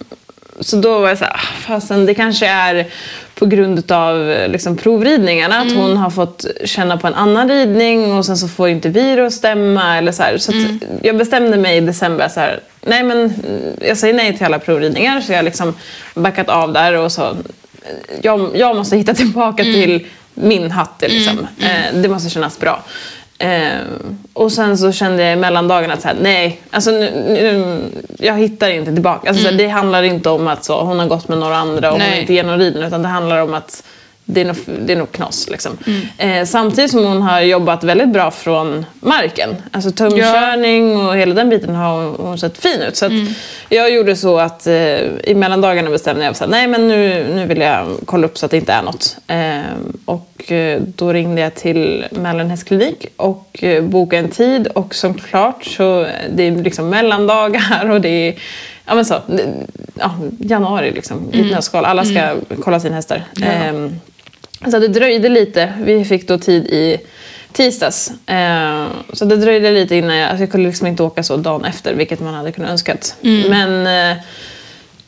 [0.61, 2.87] så då var jag så här, "Ah, fasen det kanske är
[3.35, 5.77] på grund av liksom, provridningarna att Mm.
[5.77, 9.27] hon har fått känna på en annan ridning och sen så får inte vi det
[9.27, 10.39] att stämma eller så här.
[10.39, 10.81] Så att Mm.
[11.03, 14.59] jag bestämde mig i december så här, nej men mm, jag säger nej till alla
[14.59, 15.75] provridningar så jag har liksom
[16.15, 17.37] backat av där och så
[18.23, 19.75] jag, jag måste hitta tillbaka Mm.
[19.75, 21.05] till min hatt.
[21.09, 21.47] Liksom.
[21.61, 22.83] Eh, det måste kännas bra.
[23.39, 23.69] Eh,
[24.33, 27.79] och sen så kände jag i mellandagarna att så här, nej, alltså nu, nu,
[28.19, 29.29] jag hittar inte tillbaka.
[29.29, 31.89] Alltså, så här, det handlar inte om att så, hon har gått med några andra
[31.89, 32.21] och hon Nej.
[32.21, 33.83] inte ger någon ridning utan det handlar om att
[34.33, 34.57] det är nog,
[34.87, 35.49] det är nog knas.
[35.51, 35.79] Liksom.
[36.19, 39.57] Eh, samtidigt som hon har jobbat väldigt bra från marken.
[39.71, 42.97] Alltså tumkörning och hela den biten har hon, hon sett fin ut.
[42.97, 43.13] Så att
[43.69, 44.75] jag gjorde så att eh,
[45.25, 48.51] i mellandagarna bestämde jag att nej men nu, nu vill jag kolla upp så att
[48.51, 49.17] det inte är något.
[49.27, 49.61] Eh,
[50.05, 55.15] och eh, då ringde jag till Mälaren hästklinik och eh, bokade en tid och som
[55.15, 58.35] klart så det är liksom mellandagar och det är
[58.91, 59.21] Ja men så,
[59.95, 61.85] ja, januari liksom, i ett nötskal.
[61.85, 63.25] Alla ska kolla sina hästar.
[63.43, 64.01] Ehm,
[64.65, 65.73] så det dröjde lite.
[65.83, 66.99] Vi fick då tid i
[67.53, 68.13] tisdags.
[68.27, 71.65] Ehm, så det dröjde lite innan jag, alltså jag kunde liksom inte åka så dagen
[71.65, 73.17] efter, vilket man hade kunnat önskat.
[73.51, 74.23] Men eh,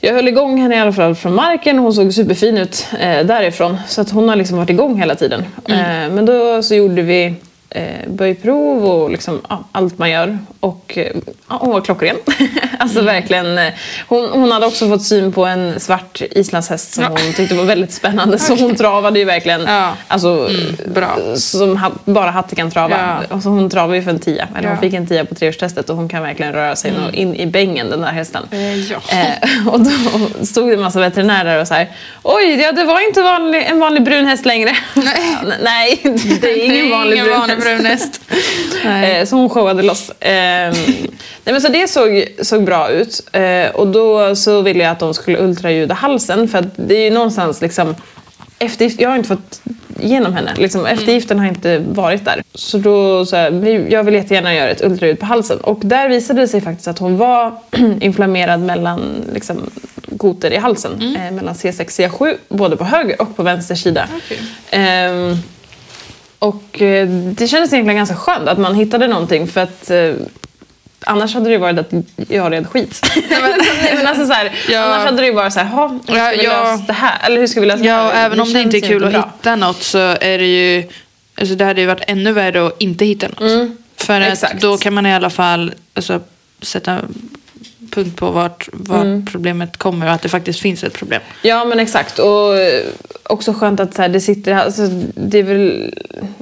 [0.01, 3.27] jag höll igång henne i alla fall från marken och hon såg superfin ut eh,
[3.27, 3.79] därifrån.
[3.89, 5.45] Så att hon har liksom varit igång hela tiden.
[5.69, 7.35] Eh, men då så gjorde vi
[7.75, 10.39] eh, böjprov och liksom, ja, allt man gör.
[10.61, 11.13] Och eh,
[11.49, 12.17] ja, hon var klockren.
[12.79, 13.59] alltså verkligen.
[13.59, 13.73] Eh,
[14.09, 17.11] hon, hon hade också fått syn på en svart islandshäst som Ja.
[17.11, 18.39] hon tyckte var väldigt spännande.
[18.39, 19.61] Så hon travade ju verkligen.
[19.63, 19.93] Ja.
[20.09, 20.49] Alltså,
[20.87, 21.17] bra.
[21.37, 23.19] Som ha, bara Hatte kan trava.
[23.31, 24.49] Alltså, hon travade ju för en tia.
[24.59, 27.35] Eller hon fick en tia på treårstestet och hon kan verkligen röra sig nå- in
[27.37, 28.43] i bängen den där hästen.
[28.51, 29.21] Eh.
[29.21, 29.91] Eh, och då
[30.47, 31.91] stod det en massa veterinärer och så här.
[32.23, 34.71] Oj, ja, det var inte vanlig, en vanlig brun häst längre.
[34.95, 35.39] Nej.
[35.63, 36.01] Nej,
[36.41, 37.62] det är ingen vanlig brun häst.
[37.65, 38.21] Brun häst.
[38.85, 39.21] Nej.
[39.21, 40.11] Eh, så hon showade loss.
[40.11, 41.11] Eh, nej,
[41.45, 43.29] men så det såg, såg bra ut.
[43.33, 46.49] Eh, och då så ville jag att de skulle ultraljuda halsen.
[46.49, 47.95] För att det är ju någonstans liksom...
[48.59, 49.61] Eftergift, jag har inte fått
[50.01, 50.55] igenom henne.
[50.57, 52.43] Liksom, eftergiften har inte varit där.
[52.55, 55.59] Så då så här, vi- jag vill jättegärna göra ett ultraljud på halsen.
[55.61, 57.53] Och där visade det sig faktiskt att hon var
[58.01, 59.71] inflammerad mellan liksom,
[60.19, 61.17] kotor i halsen.
[61.17, 64.09] Eh, mellan C6 och C7, både på höger och på vänster sida.
[64.17, 64.39] Okej.
[64.71, 65.37] Ehm,
[66.43, 70.13] och eh, det kändes egentligen ganska skönt att man hittade någonting för att eh,
[71.01, 71.91] annars hade det ju varit att
[72.29, 73.01] jag red skit.
[73.31, 74.81] Nej, men alltså, så här, Ja.
[74.81, 76.51] Annars hade det ju varit så här, "Ha, hur ska Ja, vi ja.
[76.73, 77.19] lösa det här?
[77.27, 78.07] Eller hur ska vi lösa det Ja, här?
[78.07, 79.31] och även om det inte är kul att bra.
[79.37, 80.89] hitta något så är det ju...
[81.41, 83.71] Alltså det hade ju varit ännu värre att inte hitta något.
[83.97, 84.61] För att Exakt.
[84.63, 86.21] då kan man i alla fall alltså,
[86.63, 86.99] sätta
[87.95, 91.21] punkt på vart, vart problemet kommer och att det faktiskt finns ett problem.
[91.43, 92.85] Ja men exakt och eh,
[93.23, 95.95] också skönt att så här, det sitter här, alltså, det är väl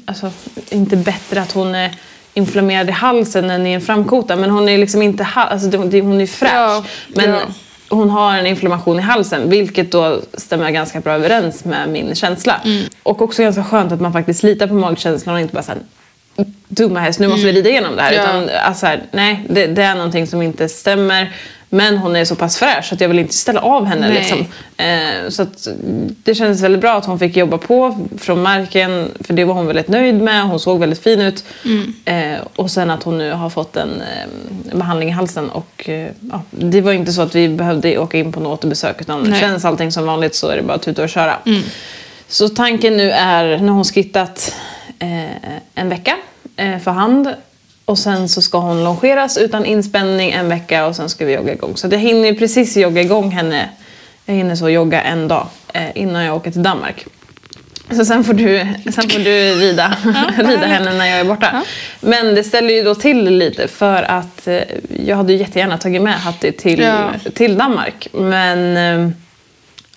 [0.04, 0.30] alltså,
[0.70, 1.90] inte bättre att hon är
[2.34, 6.26] inflammerad i halsen än i en framkota men hon är liksom inte alltså, hon är
[6.26, 7.40] fräsch Ja, men ja.
[7.88, 12.60] hon har en inflammation i halsen vilket då stämmer ganska bra överens med min känsla.
[13.02, 15.80] Och också ganska skönt att man faktiskt litar på magkänslan och inte bara såhär
[16.68, 18.12] dumma häst, nu måste vi rida igenom det här.
[18.12, 18.24] Mm.
[18.24, 18.42] Ja.
[18.44, 21.32] Utan alltså, här, nej, det, det är någonting som inte stämmer.
[21.72, 24.14] Men hon är så pass fräsch att jag vill inte ställa av henne.
[24.14, 24.46] Liksom.
[24.76, 25.46] Eh, så
[26.24, 29.08] det kändes väldigt bra att hon fick jobba på från marken.
[29.20, 30.42] För det var hon väldigt nöjd med.
[30.42, 31.44] Hon såg väldigt fin ut.
[32.04, 35.50] Eh, och sen att hon nu har fått en eh, behandling i halsen.
[35.50, 39.00] Och, eh, ja, det var inte så att vi behövde åka in på något återbesök.
[39.00, 39.40] Utan Nej.
[39.40, 41.38] känns allting som vanligt så är det bara att tuta och köra.
[42.28, 44.54] Så tanken nu är, har hon skrittat
[45.74, 46.16] en vecka
[46.56, 47.34] eh, för hand.
[47.84, 51.52] Och sen så ska hon longeras utan inspänning en vecka och sen ska vi jogga
[51.52, 51.76] igång.
[51.76, 53.68] Så jag hinner precis jogga igång henne.
[54.26, 57.06] Jag hinner så jogga en dag eh, innan jag åker till Danmark.
[57.90, 59.96] Så sen får du, sen får du rida,
[60.36, 61.62] rida henne när jag är borta.
[62.00, 64.60] Men det ställer ju då till lite för att eh,
[65.04, 66.86] jag hade jättegärna tagit med Hattie till,
[67.34, 68.08] till Danmark.
[68.12, 69.10] Men eh,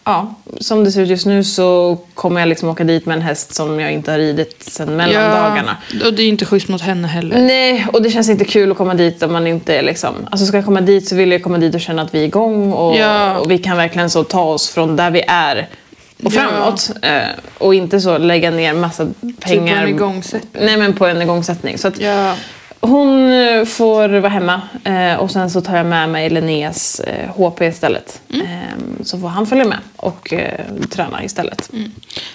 [0.04, 3.22] ja, som det ser ut just nu så kommer jag liksom åka dit med en
[3.22, 5.78] häst som jag inte har ridit sedan mellandagarna.
[6.06, 7.40] och det är inte schysst mot henne heller.
[7.42, 10.16] Nej, och det känns inte kul att komma dit om man inte är liksom...
[10.32, 12.24] Alltså ska jag komma dit så vill jag komma dit och känna att vi är
[12.26, 13.38] igång och, Ja.
[13.38, 15.68] och vi kan verkligen så ta oss från där vi är
[16.24, 16.42] och Ja.
[16.42, 16.92] framåt.
[17.02, 17.22] Eh,
[17.58, 19.08] och inte så lägga ner massa
[19.40, 19.76] pengar.
[19.76, 20.66] Typ en igångsättning.
[20.66, 21.78] Nej, men på en igångsättning.
[21.78, 22.36] Så att Ja.
[22.88, 27.30] Hon eh, får vara hemma eh, och sen så tar jag med mig Linneas eh,
[27.36, 28.22] HP istället.
[28.34, 28.46] Mm.
[28.46, 31.70] Eh, så får han följa med och eh, träna istället.
[31.74, 31.92] Mm.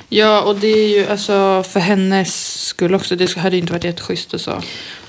[0.08, 3.16] Ja, och det är ju alltså för hennes skull också.
[3.16, 4.62] Det hade ju inte varit jätteschysst och så.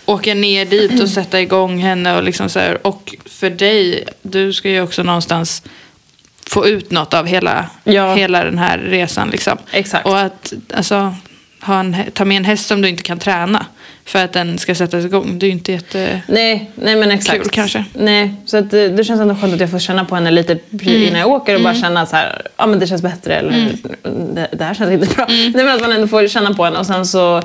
[0.05, 2.87] Åka ner dit och sätta igång henne och liksom så här.
[2.87, 5.63] Och för dig, du ska ju också någonstans
[6.47, 8.15] få ut något av hela, Ja.
[8.15, 9.57] hela den här resan liksom.
[9.71, 10.05] Exakt.
[10.05, 11.15] Och att alltså,
[11.61, 13.65] ha en, ta med en häst som du inte kan träna
[14.09, 15.39] för att den ska sättas igång.
[15.39, 16.21] Det är ju inte jätte...
[16.27, 17.37] Nej, nej men exakt.
[17.41, 17.85] Kul, kanske.
[17.93, 20.57] Nej, så att, eh, det känns ändå skönt att jag får känna på henne lite
[20.81, 21.03] Mm.
[21.03, 23.71] innan jag åker och bara känna så här, ja men det känns bättre eller
[24.33, 25.25] det, det här känns inte bra.
[25.25, 25.51] Mm.
[25.51, 27.37] Nej men att man ändå får känna på henne och sen så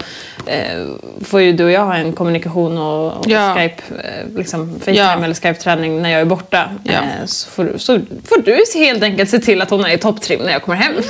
[0.46, 0.84] eh,
[1.24, 3.54] får ju du och jag ha en kommunikation och, och Ja.
[3.54, 5.24] Skype, eh, liksom FaceTime Ja.
[5.24, 6.70] eller Skype-träning när jag är borta.
[6.84, 6.92] Ja.
[6.92, 9.98] Eh, så, får, du- så får du helt enkelt se till att hon är i
[9.98, 10.92] topptrim när jag kommer hem.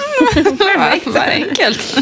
[1.30, 1.96] Enkelt.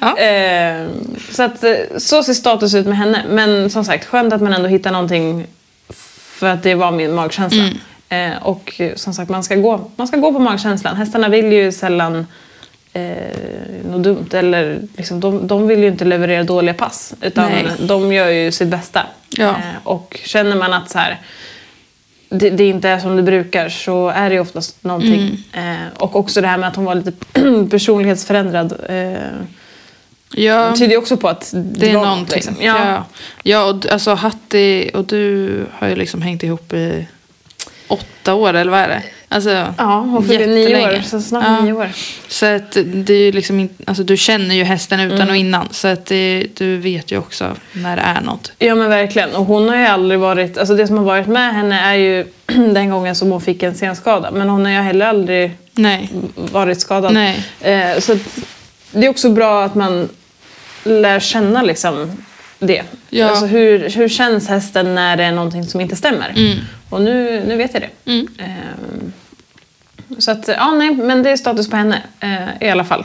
[0.00, 0.18] ja.
[0.18, 0.86] Eh,
[1.32, 3.24] så, att, eh, så ser status ut med henne.
[3.28, 5.46] Men som sagt, skönt att man ändå hittar någonting
[6.42, 7.62] för att det var min magkänsla.
[8.08, 8.32] Mm.
[8.32, 10.96] Eh, och som sagt, man ska, gå, man ska gå på magkänslan.
[10.96, 12.26] Hästarna vill ju sällan
[12.92, 13.12] eh,
[13.90, 14.28] något dumt.
[14.32, 17.14] Eller liksom, de, de vill ju inte leverera dåliga pass.
[17.20, 17.66] Utan Nej.
[17.80, 19.06] de gör ju sitt bästa.
[19.30, 19.48] Ja.
[19.48, 21.20] Eh, och känner man att så här,
[22.28, 25.38] det, det inte är som det brukar så är det oftast någonting.
[25.52, 25.82] Mm.
[25.82, 27.12] Eh, och också det här med att hon var lite
[27.70, 28.72] personlighetsförändrad.
[28.88, 29.16] Eh,
[30.34, 30.68] ja.
[30.70, 32.34] det tyder ju också på att det, är någonting.
[32.34, 32.56] Liksom.
[32.60, 32.88] Ja.
[32.88, 33.04] Ja.
[33.42, 37.06] ja, och alltså Hattie och du har ju liksom hängt ihop i
[37.88, 39.02] åtta år, eller vad är det?
[39.28, 41.60] Alltså, Ja, hon fyller nio år, så snart Ja.
[41.60, 41.88] nio år.
[42.28, 45.28] Så att det är ju liksom inte, alltså du känner ju hästen utan Mm.
[45.28, 45.68] och innan.
[45.70, 48.52] Så att det, du vet ju också när det är något.
[48.58, 49.34] Ja men verkligen.
[49.34, 52.24] Och hon har ju aldrig varit, alltså det som har varit med henne är ju
[52.72, 54.30] den gången som hon fick en senskada.
[54.30, 56.10] Men hon har ju heller aldrig Nej.
[56.34, 57.12] varit skadad.
[57.14, 57.44] Nej.
[57.60, 58.18] Eh, så att
[58.90, 60.08] det är också bra att man
[60.84, 62.24] lär känna liksom
[62.58, 62.82] det.
[63.10, 63.26] Ja.
[63.28, 66.32] Alltså hur, hur känns hästen när det är någonting som inte stämmer?
[66.36, 66.58] Mm.
[66.90, 68.10] Och nu, nu vet jag det.
[68.10, 68.28] Mm.
[68.38, 69.12] Ehm,
[70.18, 73.04] så att, ja nej, men det är status på henne eh, i alla fall.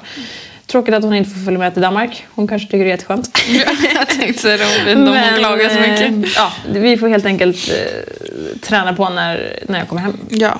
[0.66, 2.26] Tråkigt att hon inte får följa med till Danmark.
[2.30, 3.40] Hon kanske tycker det är jätteskönt.
[3.96, 6.28] jag tänkte säga det om hon klagar så mycket.
[6.28, 10.18] eh, ja, vi får helt enkelt eh, träna på när, när jag kommer hem.
[10.30, 10.60] Ja.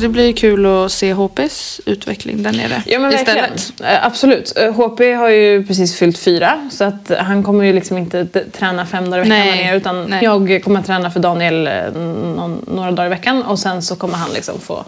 [0.00, 3.72] det blir kul att se HPs utveckling där nere Ja men istället.
[3.82, 4.52] Eh, Absolut.
[4.56, 8.86] Eh, HP har ju precis fyllt fyra så att han kommer ju liksom inte träna
[8.86, 10.24] fem dagar i veckan Nej, nere, utan nej.
[10.24, 13.96] jag kommer att träna för Daniel eh, någon, några dagar i veckan och sen så
[13.96, 14.84] kommer han liksom få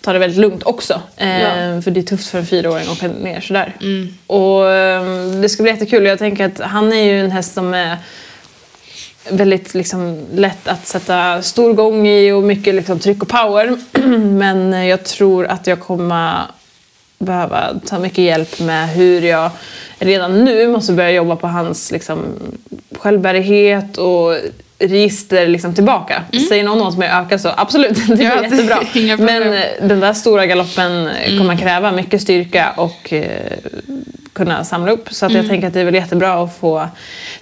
[0.00, 1.00] ta det väldigt lugnt också.
[1.16, 1.82] Eh, Ja.
[1.82, 3.74] För det är tufft för en fyraåring att åka ner sådär.
[3.80, 4.08] Mm.
[4.26, 5.04] Och eh,
[5.42, 6.04] det ska bli jättekul.
[6.04, 7.96] Jag tänker att han är ju en häst som är
[9.30, 13.76] väldigt liksom, lätt att sätta stor gång i och mycket liksom, tryck och power.
[14.18, 16.42] Men jag tror att jag kommer
[17.18, 19.50] behöva ta mycket hjälp med hur jag
[19.98, 22.18] redan nu måste börja jobba på hans liksom,
[22.98, 24.36] självbärighet och
[24.78, 26.22] register liksom, tillbaka.
[26.48, 28.76] Säger någon åt mig att öka så absolut, det blir Ja, det är jättebra.
[28.92, 29.24] problem.
[29.24, 33.52] Men eh, den där stora galoppen eh, kommer kräva mycket styrka och eh,
[34.32, 35.08] kunna samla upp.
[35.10, 36.88] Så att jag tänker att det är väl jättebra att få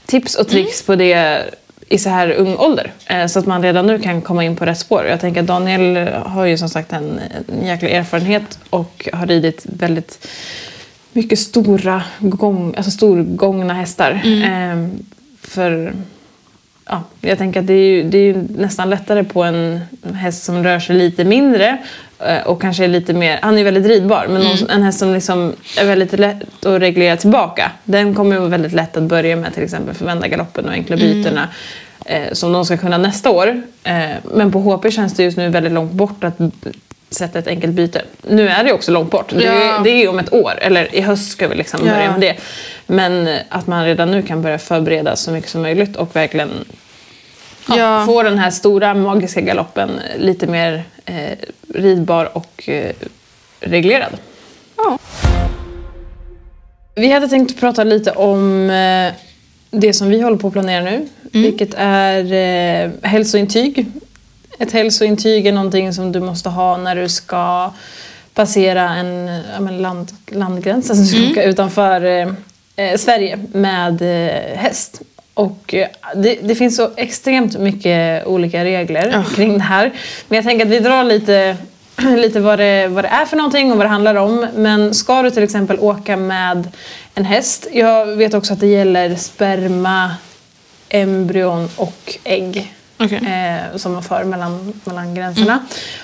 [0.06, 1.44] tips och tricks på det
[1.92, 2.92] i så här ung ålder.
[3.06, 5.04] Eh, Så att man redan nu kan komma in på rätt spår.
[5.06, 7.20] Jag tänker att Daniel har ju som sagt en,
[7.60, 10.28] en jäkla erfarenhet och har ridit väldigt
[11.12, 14.20] mycket stora gång, alltså storgångna hästar.
[14.24, 14.88] Eh,
[15.42, 15.92] för
[16.86, 19.80] ja, jag tänker att det är, ju, det är nästan lättare på en
[20.14, 21.78] häst som rör sig lite mindre
[22.44, 25.52] och kanske är lite mer, han är väldigt ridbar, men som- en häst som liksom
[25.80, 29.54] är väldigt lätt att reglera tillbaka, den kommer ju vara väldigt lätt att börja med
[29.54, 31.48] till exempel för vända galoppen och enkla bytena
[32.06, 33.62] eh, som de ska kunna nästa år.
[33.84, 34.02] Eh,
[34.34, 36.34] men på HP känns det just nu väldigt långt bort att
[37.10, 38.02] sätta ett enkelt byte.
[38.28, 39.30] Nu är det också långt bort.
[39.36, 39.52] Det, Ja.
[39.52, 41.92] är, det är om ett år, eller i höst ska vi liksom Ja.
[41.94, 42.36] börja med det.
[42.86, 46.50] Men eh, att man redan nu kan börja förbereda så mycket som möjligt och verkligen
[47.68, 48.02] ja, Ja.
[48.06, 51.38] få den här stora magiska galoppen lite mer eh,
[51.74, 52.92] ridbar och eh,
[53.60, 54.12] reglerad.
[54.76, 54.98] Ja.
[56.94, 59.12] Vi hade tänkt prata lite om eh,
[59.70, 63.86] det som vi håller på att planera nu, vilket är eh, hälsointyg.
[64.58, 67.72] Ett hälsointyg är någonting som du måste ha när du ska
[68.34, 72.28] passera en ja, land, landgräns, alltså du ska åka utanför eh,
[72.76, 75.02] eh, Sverige med eh, häst.
[75.34, 79.92] Och eh, det, det finns så extremt mycket olika regler kring det här.
[80.28, 81.56] Men jag tänker att vi drar lite,
[82.16, 84.46] lite vad, det, vad det är för någonting och vad det handlar om.
[84.54, 86.68] Men ska du till exempel åka med
[87.14, 90.10] en häst, jag vet också att det gäller sperma,
[90.88, 92.72] embryon och ägg.
[93.04, 93.18] Okej.
[93.72, 95.58] Eh, som man för mellan, mellan gränserna.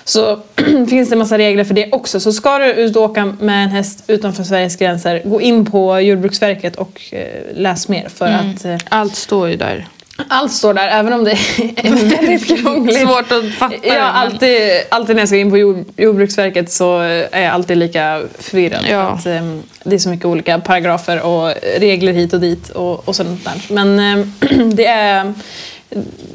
[0.05, 0.39] Så
[0.89, 2.21] finns det en massa regler för det också.
[2.21, 6.01] Så ska du ut och åka med en häst utanför Sveriges gränser, gå in på
[6.01, 8.09] Jordbruksverket och eh, läs mer.
[8.09, 9.87] För att eh, Allt står ju där.
[10.29, 13.01] allt står där, även om det är väldigt krångligt.
[13.01, 16.99] Svårt att fatta Ja, men- alltid, alltid när jag ska in på jord, Jordbruksverket så
[16.99, 18.85] är jag alltid lika förvirrad.
[18.91, 19.01] Ja.
[19.03, 19.43] Att, eh,
[19.85, 23.75] det är så mycket olika paragrafer och regler hit och dit och, och sånt där.
[23.75, 24.27] Men eh,
[24.75, 25.35] det är,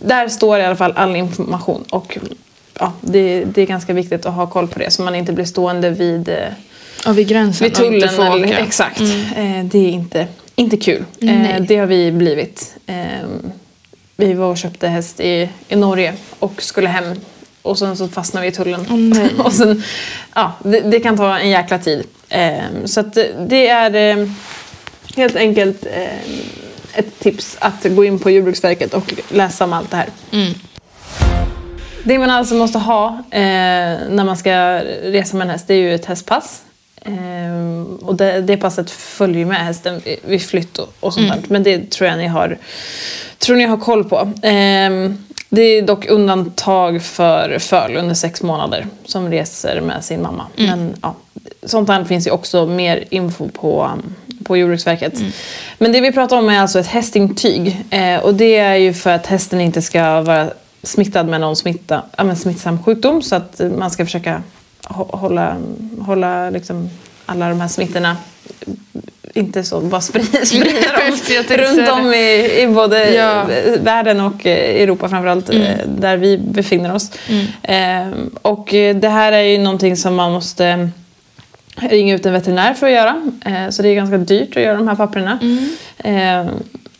[0.05, 1.83] där står i alla fall all information.
[1.89, 2.17] Och
[2.79, 5.45] ja, det, det är ganska viktigt att ha koll på det så man inte blir
[5.45, 6.35] stående vid, eh,
[7.05, 8.09] Ja, vid gränsen vid inte tullen.
[8.15, 8.59] får Eller, åka.
[8.59, 9.01] exakt.
[9.35, 11.05] Eh, det är inte, inte kul.
[11.19, 11.51] Nej.
[11.51, 12.75] Eh, det har vi blivit.
[12.85, 12.95] Eh,
[14.17, 17.03] vi var och köpte häst i, i Norge och skulle hem.
[17.61, 18.85] Och sen så fastnade vi i tullen.
[18.89, 19.29] Nej.
[19.37, 19.83] och sen,
[20.35, 22.03] ja, det, det kan ta en jäkla tid.
[22.29, 23.01] Eh, så
[23.47, 24.27] det är eh,
[25.15, 26.07] helt enkelt eh,
[26.93, 30.09] ett tips att gå in på Jordbruksverket och läsa om allt det här.
[32.03, 33.39] Det man alltså måste ha eh,
[34.09, 34.51] när man ska
[35.03, 36.61] resa med en häst det är ju ett hästpass.
[37.01, 41.41] Eh, och det, det passet följer med hästen vid- flytt och, och sånt där.
[41.47, 42.57] Men det tror jag ni har,
[43.37, 44.19] tror ni har koll på.
[44.47, 45.11] Eh,
[45.55, 50.45] det är dock undantag för föl under sex månader som reser med sin mamma.
[50.67, 51.15] Men ja,
[51.63, 55.13] sånt här finns ju också mer info på, um, på Jordbruksverket.
[55.77, 57.85] Men det vi pratar om är alltså ett hästintyg.
[57.89, 60.49] Eh, och det är ju för att hästen inte ska vara
[60.83, 63.21] smittad med någon smitta, men smittsam sjukdom.
[63.21, 64.43] Så att man ska försöka
[64.83, 65.57] hå- hålla,
[66.01, 66.89] hålla liksom
[67.25, 68.17] alla de här smittorna
[69.33, 73.45] inte så bara sprida, sprida dem runt om i, i både Ja.
[73.81, 77.11] världen och eh, Europa framförallt, eh, där vi befinner oss.
[77.63, 78.07] Eh,
[78.41, 80.89] och eh, det här är ju någonting som man måste
[81.75, 83.31] ringa ut en veterinär för att göra.
[83.45, 85.39] Eh, så det är ganska dyrt att göra de här papperna.
[85.97, 86.45] Eh,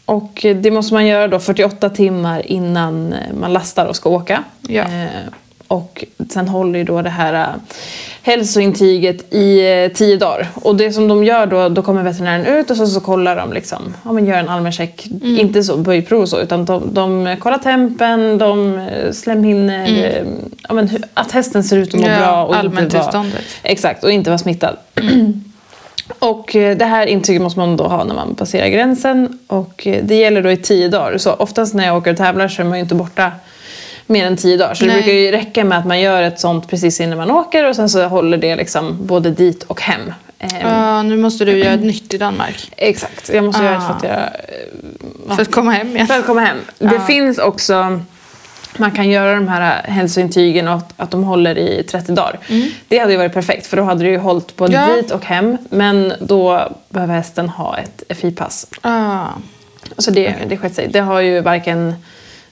[0.06, 4.44] och det måste man göra då 48 timmar innan man lastar och ska åka.
[4.68, 4.84] Ja.
[5.68, 7.62] Och sen håller ju då det här eh,
[8.24, 10.48] hälsointyget i eh, tio dagar.
[10.56, 13.54] Och det som de gör då, då kommer veterinären ut och så, så kollar de
[13.54, 15.08] liksom, ja men gör en allmän check.
[15.22, 20.26] Inte så böjprov och så, utan de, de kollar tempen, de eh, slemhinnor, eh,
[20.68, 22.46] ja, men hur, att hästen ser ut att må Ja, bra.
[22.46, 23.44] Och allmäntillståndet.
[23.64, 24.78] Exakt, och inte vara smittad.
[26.20, 29.40] Och eh, det här intyget måste man då ha när man passerar gränsen.
[29.48, 31.18] Och det gäller då i tio dagar.
[31.18, 33.32] Så oftast när jag åker och tävlar så är man ju inte borta
[34.08, 34.74] mer än tio dagar.
[34.74, 34.96] Så Nej.
[34.96, 37.76] det brukar ju räcka med att man gör ett sånt precis innan man åker och
[37.76, 40.14] sen så håller det liksom både dit och hem.
[40.62, 42.72] Ja, nu måste du göra ett nytt i Danmark.
[42.78, 44.00] Exakt, jag måste göra ett Ah.
[44.00, 44.14] för att
[45.28, 46.08] jag För att komma hem igen.
[46.08, 46.58] för att komma hem.
[46.80, 47.06] Det Ja.
[47.06, 48.00] finns också,
[48.78, 52.40] man kan göra de här hälsointygen och att, att de håller i 30 dagar.
[52.88, 54.96] Det hade ju varit perfekt för då hade det ju hållit både Ja.
[54.96, 55.58] dit och hem.
[55.70, 58.68] Men då behöver hästen ha ett FI-pass.
[58.82, 59.26] Ah.
[59.98, 60.88] Så det, det skett sig.
[60.88, 61.96] Det har ju varken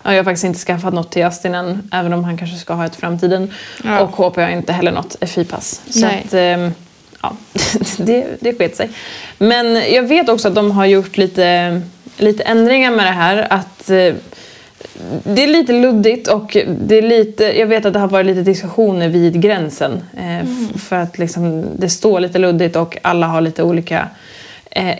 [0.04, 2.86] jag har faktiskt inte skaffat något till Justin än, även om han kanske ska ha
[2.86, 3.52] ett i framtiden.
[3.84, 4.00] Ja.
[4.00, 5.82] Och HP har inte heller något FI-pass.
[5.90, 6.24] Så Nej.
[6.26, 6.74] att, ehm,
[7.22, 7.36] ja,
[7.98, 8.90] det, det sket sig.
[9.38, 11.82] Men jag vet också att de har gjort lite,
[12.18, 13.48] lite ändringar med det här.
[13.54, 14.14] Att eh,
[15.24, 18.42] det är lite luddigt och det är lite, jag vet att det har varit lite
[18.42, 19.92] diskussioner vid gränsen.
[20.18, 24.08] Eh, f- För att liksom, det står lite luddigt och alla har lite olika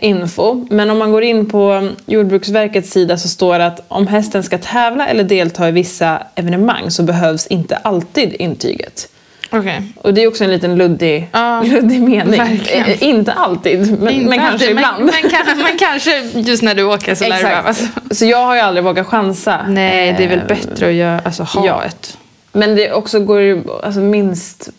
[0.02, 0.66] info.
[0.70, 4.58] Men om man går in på Jordbruksverkets sida så står det att om hästen ska
[4.58, 9.08] tävla eller delta i vissa evenemang så behövs inte alltid intyget.
[9.54, 9.82] Okej.
[9.96, 12.42] Och det är också en liten luddig, Ja, luddig mening.
[12.42, 15.06] Eh, inte alltid, men, Inte men kanske alltid, ibland.
[15.06, 17.84] Men, men, kan, men kanske just när du åker så lär det behövas.
[18.12, 19.66] Så jag har ju aldrig vågat chansa.
[19.68, 21.84] Nej, det är väl Eh, bättre att göra, alltså, ha ja.
[21.84, 22.18] ett.
[22.52, 24.70] Men det också går ju alltså minst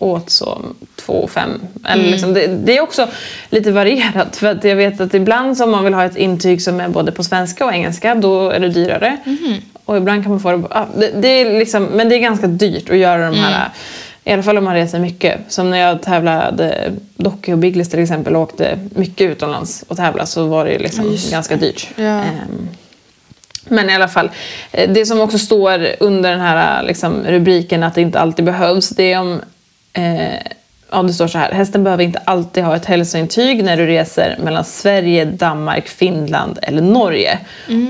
[0.00, 0.60] åt så
[0.96, 1.60] två och fem.
[1.84, 2.12] Eller Mm.
[2.12, 3.08] liksom, det, det är också
[3.50, 4.36] lite varierat.
[4.36, 7.12] För att jag vet att ibland om man vill ha ett intyg som är både
[7.12, 9.16] på svenska och engelska, då är det dyrare.
[9.24, 9.54] Mhm.
[9.84, 10.62] Och ibland kan man få det...
[10.70, 13.48] Ja, det, det är liksom, men det är ganska dyrt att göra de här...
[13.48, 13.70] Mm.
[14.24, 15.40] I alla fall om man reser mycket.
[15.48, 20.26] Som när jag tävlade Docky och Biggles till exempel och åkte mycket utomlands och tävlade
[20.26, 21.88] så var det liksom just ganska dyrt.
[21.96, 22.02] Ja.
[22.04, 22.68] Ehm,
[23.68, 24.30] men i alla fall,
[24.72, 28.88] eh, det som också står under den här liksom, rubriken att det inte alltid behövs,
[28.88, 29.40] det är om...
[29.98, 30.38] Eh,
[30.90, 31.52] ja, det står så här.
[31.52, 36.82] Hästen behöver inte alltid ha ett hälsointyg när du reser mellan Sverige, Danmark, Finland eller
[36.82, 37.38] Norge.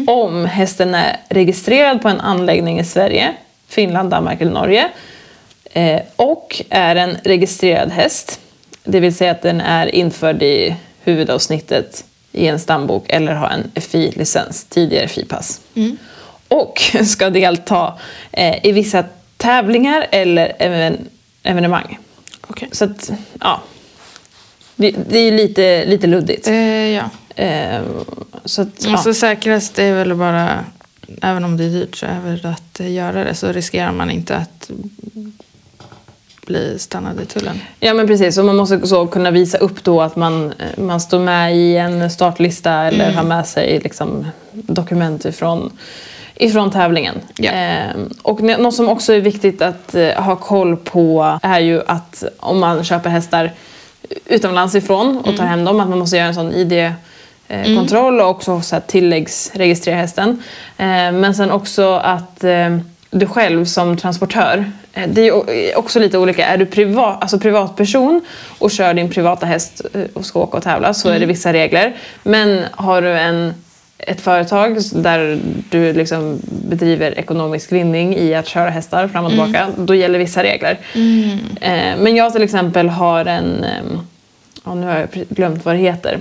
[0.07, 3.35] Om hästen är registrerad på en anläggning i Sverige,
[3.69, 4.89] Finland, Danmark eller Norge
[5.73, 8.41] eh, och är en registrerad häst,
[8.85, 13.71] det vill säga att den är införd i huvudavsnittet i en stambok eller har en
[13.83, 15.61] FI-licens, tidigare FI-pass.
[16.49, 17.95] Och ska delta
[18.33, 19.05] eh, i vissa
[19.37, 21.09] tävlingar eller even,
[21.43, 21.99] evenemang.
[22.47, 22.69] Okej.
[22.73, 23.63] Så att, ja.
[24.77, 26.49] Det, det är ju lite, lite luddigt.
[26.49, 27.11] Eh, ja.
[27.37, 27.81] Eh,
[28.45, 28.93] så att, ja.
[28.93, 30.65] Alltså säkrast är väl bara,
[31.23, 33.35] även om det är dyrt, så är väl att eh, göra det.
[33.35, 34.71] Så riskerar man inte att
[36.47, 37.61] bli stannad i tullen.
[37.81, 41.01] Ja men precis, och man måste så kunna visa upp då att man, eh, man
[41.01, 43.17] står med i en startlista eller Mm.
[43.17, 45.73] har med sig liksom, dokument ifrån,
[46.39, 47.15] ifrån tävlingen.
[47.37, 47.51] Ja.
[47.53, 47.87] Eh,
[48.23, 52.25] och nå- något som också är viktigt att eh, ha koll på är ju att
[52.41, 53.51] om man köper hästar
[54.27, 55.47] utomlands ifrån och tar Mm.
[55.47, 56.73] hem dem, att man måste göra en sån ID
[57.49, 60.43] eh, kontroll och också så här, tilläggsregistrera hästen.
[60.77, 62.79] Eh, men sen också att eh,
[63.11, 66.47] du själv som transportör, eh, det är också lite olika.
[66.47, 68.21] Är du privat, alltså privatperson
[68.59, 71.53] och kör din privata häst eh, och ska åka och tävla så är det vissa
[71.53, 71.97] regler.
[72.23, 73.55] Men har du en,
[73.99, 75.39] ett företag där
[75.71, 80.43] du liksom bedriver ekonomisk vinning i att köra hästar fram och tillbaka, då gäller vissa
[80.43, 80.79] regler.
[81.61, 84.01] Eh, men jag till exempel har en ehm,
[84.65, 86.19] Ja, nu har jag glömt vad det heter,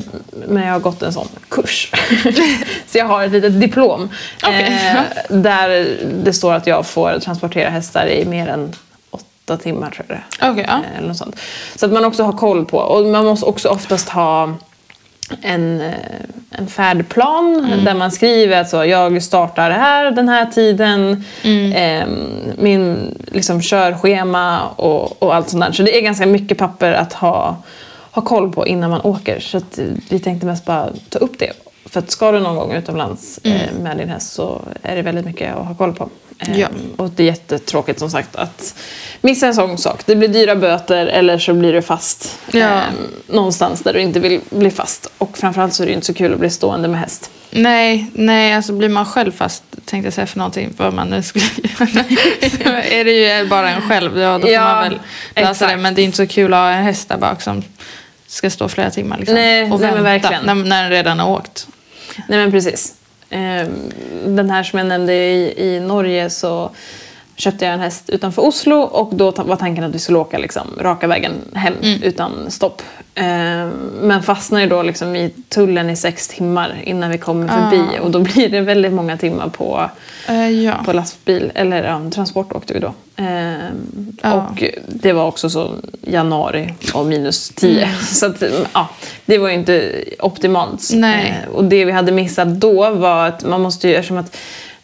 [0.48, 1.92] men jag har gått en sån kurs.
[2.88, 4.10] så jag har ett litet diplom
[4.44, 5.02] eh,
[5.38, 8.74] där det står att jag får transportera hästar i mer än
[9.10, 10.52] åtta timmar tror jag det.
[10.52, 10.74] Okej, ja.
[10.74, 11.40] Eh, Eller något sånt.
[11.76, 12.78] Så att man också har koll på.
[12.78, 14.54] Och man måste också oftast ha
[15.42, 15.94] en, eh,
[16.52, 21.24] en färdplan där man skriver att så, jag startar här den här tiden,
[21.76, 22.08] eh,
[22.58, 25.72] min liksom, körschema och, och allt sånt där.
[25.72, 27.58] Så det är ganska mycket papper att ha,
[28.12, 29.40] ha koll på innan man åker.
[29.40, 29.64] Så eh,
[30.10, 31.52] vi tänkte mest bara ta upp det.
[31.90, 35.26] För att ska du någon gång utomlands eh, med din häst så är det väldigt
[35.26, 36.10] mycket att ha koll på.
[36.40, 36.68] Eh, Ja.
[36.98, 38.76] Och det är jättetråkigt som sagt att
[39.22, 40.02] missa en sån sak.
[40.06, 42.60] Det blir dyra böter eller så blir du fast Ja.
[42.60, 42.82] eh,
[43.28, 45.12] någonstans där du inte vill bli fast.
[45.18, 47.30] Och framförallt så är det inte så kul att bli stående med häst.
[47.52, 51.24] Nej, nej, alltså blir man själv fast, tänkte jag säga för någonting, vad man nu
[51.24, 51.46] skulle
[51.80, 52.84] göra.
[52.84, 55.00] är det ju bara en själv, ja då får Ja, man väl
[55.36, 55.72] lösa exakt.
[55.72, 55.78] det.
[55.78, 57.64] Men det är inte så kul att ha en häst där bak som
[58.28, 59.36] ska stå flera timmar liksom.
[59.36, 61.68] Nej, och vänta när, när den redan har åkt.
[62.28, 62.96] Nej men precis.
[63.30, 63.92] Ehm,
[64.26, 66.72] den här som jag nämnde i, i Norge så
[67.38, 70.68] köpte jag en häst utanför Oslo och då var tanken att vi skulle åka liksom
[70.80, 71.74] raka vägen hem
[72.04, 72.82] utan stopp.
[73.16, 73.26] Eh,
[74.02, 78.20] Men fastnade då liksom i tullen i sex timmar innan vi kommer förbi och då
[78.20, 79.90] blir det väldigt många timmar på,
[80.30, 80.74] Eh, ja.
[80.86, 82.94] på lastbil, eller ja, transport åkte vi då.
[83.24, 83.54] Eh,
[84.22, 84.34] Ja.
[84.34, 85.72] Och det var också så
[86.02, 87.90] januari och minus 10.
[88.02, 88.88] Så att, ja,
[89.26, 90.90] det var ju inte optimalt.
[90.94, 91.44] Nej.
[91.44, 94.38] Eh, och det vi hade missat då var att man måste ju, eftersom att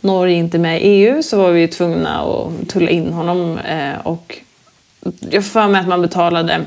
[0.03, 3.57] Norge inte med i EU så var vi tvungna att tulla in honom.
[3.57, 4.37] Eh, och
[5.19, 6.61] jag får för mig att man betalade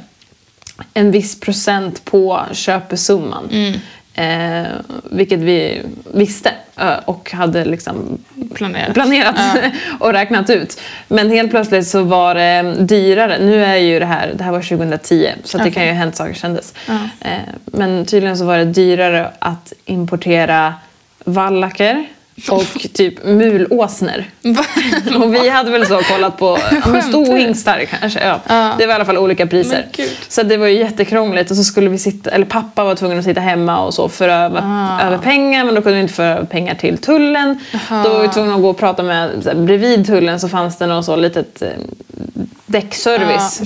[0.94, 3.74] en viss procent på köpesumman.
[4.14, 4.66] Eh,
[5.10, 5.82] vilket vi
[6.14, 8.18] visste eh, och hade liksom
[8.54, 8.94] Planerat.
[8.94, 9.36] planerat
[10.00, 10.80] och räknat ut.
[11.08, 13.38] Men helt plötsligt så var det dyrare.
[13.38, 15.96] Nu är ju det här, det här var 2010 så att det kan ju ha
[15.96, 16.74] hänt saker sedan dess.
[17.20, 17.30] Eh,
[17.64, 20.74] men tydligen så var det dyrare att importera
[21.24, 22.06] vallacker
[22.50, 24.24] och typ mulåsnor.
[25.22, 28.24] och vi hade väl så kollat på ja, men stohingstar kanske.
[28.48, 28.74] Ja.
[28.78, 29.86] Det var i alla fall olika priser.
[30.28, 33.24] Så det var ju jättekrångligt och så skulle vi sitta, eller pappa var tvungen att
[33.24, 35.00] sitta hemma och så föra över, Ah.
[35.06, 37.60] över pengar men då kunde vi inte föra över pengar till tullen.
[38.04, 40.78] Då var vi tvungna att gå och prata med, så här, bredvid tullen så fanns
[40.78, 41.62] det någon så litet
[42.66, 43.60] däckservice.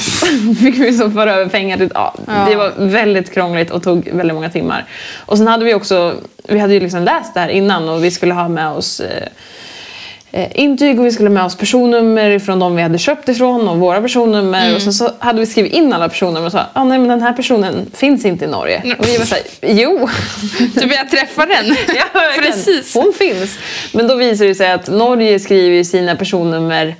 [0.61, 1.90] fick vi så föra över pengar till.
[1.94, 2.14] Ja,
[2.48, 4.84] Det var väldigt krångligt och tog väldigt många timmar.
[5.26, 6.14] Och sen hade vi också,
[6.48, 9.26] vi hade ju liksom läst det här innan och vi skulle ha med oss eh,
[10.32, 13.68] eh, intyg och vi skulle ha med oss personnummer från de vi hade köpt ifrån
[13.68, 14.74] och våra personnummer.
[14.74, 17.22] Och sen så hade vi skrivit in alla personnummer och sa ah, nej men den
[17.22, 18.96] här personen finns inte i Norge.
[18.98, 20.09] Och vi var såhär, jo!
[20.74, 21.66] Du vill jag träffa den?
[21.96, 22.20] Ja.
[22.42, 22.94] Precis.
[22.94, 23.59] Hon finns.
[23.92, 26.94] Men då visar det sig att Norge skriver sina personnummer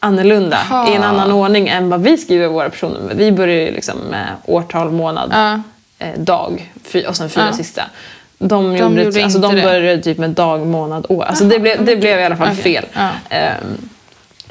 [0.00, 0.90] annorlunda Aha.
[0.92, 3.14] i en annan ordning än vad vi skriver våra personnummer.
[3.14, 5.60] Vi börjar ju liksom med årtal, månad, Ja.
[6.06, 7.56] eh, dag fy- och sen fyra Ja.
[7.56, 7.82] sista.
[8.38, 11.24] De, gjorde, gjorde alltså, de började typ med dag, månad, år.
[11.24, 12.62] Alltså det, blev, det blev i alla fall Okej.
[12.62, 12.84] fel.
[12.92, 13.08] Ja.
[13.30, 13.88] Ehm,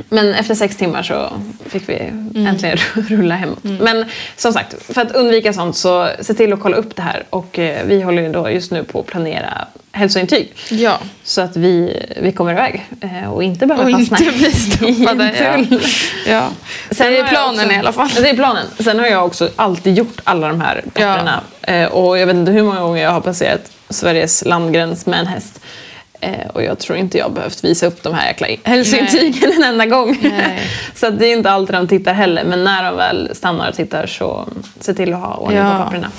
[0.09, 1.29] men efter sex timmar så
[1.65, 2.47] fick vi Mm.
[2.47, 3.63] äntligen rulla hemåt.
[3.63, 7.23] Men som sagt, för att undvika sånt så se till att kolla upp det här.
[7.29, 10.53] Och eh, vi håller då just nu på att planera hälsointyg.
[10.69, 10.99] Ja.
[11.23, 14.51] Så att vi, vi kommer iväg eh, och inte behöver Och fastna inte bli i
[14.53, 15.31] stoppade.
[15.77, 15.77] Ja.
[16.27, 16.49] ja.
[16.91, 18.09] Sen det är planen också, i alla fall.
[18.15, 18.65] Det är planen.
[18.79, 21.41] Sen har jag också alltid gjort alla de här papperna.
[21.61, 25.27] Eh, och jag vet inte hur många gånger jag har passerat Sveriges landgräns med en
[25.27, 25.59] häst.
[26.21, 29.85] Eh, och jag tror inte jag behövt visa upp de här jäkla hälsointygen en enda
[29.85, 30.17] gång.
[30.95, 32.43] Så det är inte alltid de tittar heller.
[32.43, 34.47] Men när de väl stannar och tittar så
[34.79, 35.83] se till att ha ordning på Ja.
[35.85, 36.11] papperna.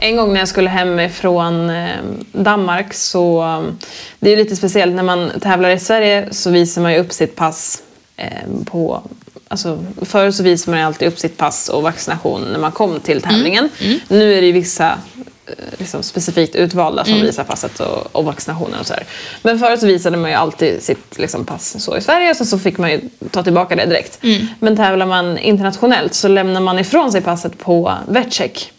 [0.00, 1.88] En gång när jag skulle hem ifrån eh,
[2.32, 3.42] Danmark så
[4.20, 7.36] det är lite speciellt när man tävlar i Sverige så visar man ju upp sitt
[7.36, 7.82] pass
[8.16, 8.28] eh,
[8.64, 9.02] på
[9.48, 13.00] Alltså, förr så visade man ju alltid upp sitt pass och vaccination när man kom
[13.00, 13.68] till tävlingen.
[14.08, 14.98] Nu är det ju vissa
[15.78, 19.04] liksom, specifikt utvalda som visar passet och, och vaccinationen och så här.
[19.42, 22.58] Men förut så visade man ju alltid sitt liksom, pass så i Sverige sen så
[22.58, 24.18] fick man ju ta tillbaka det direkt.
[24.58, 28.72] Men tävlar man internationellt så lämnar man ifrån sig passet på vetcheck.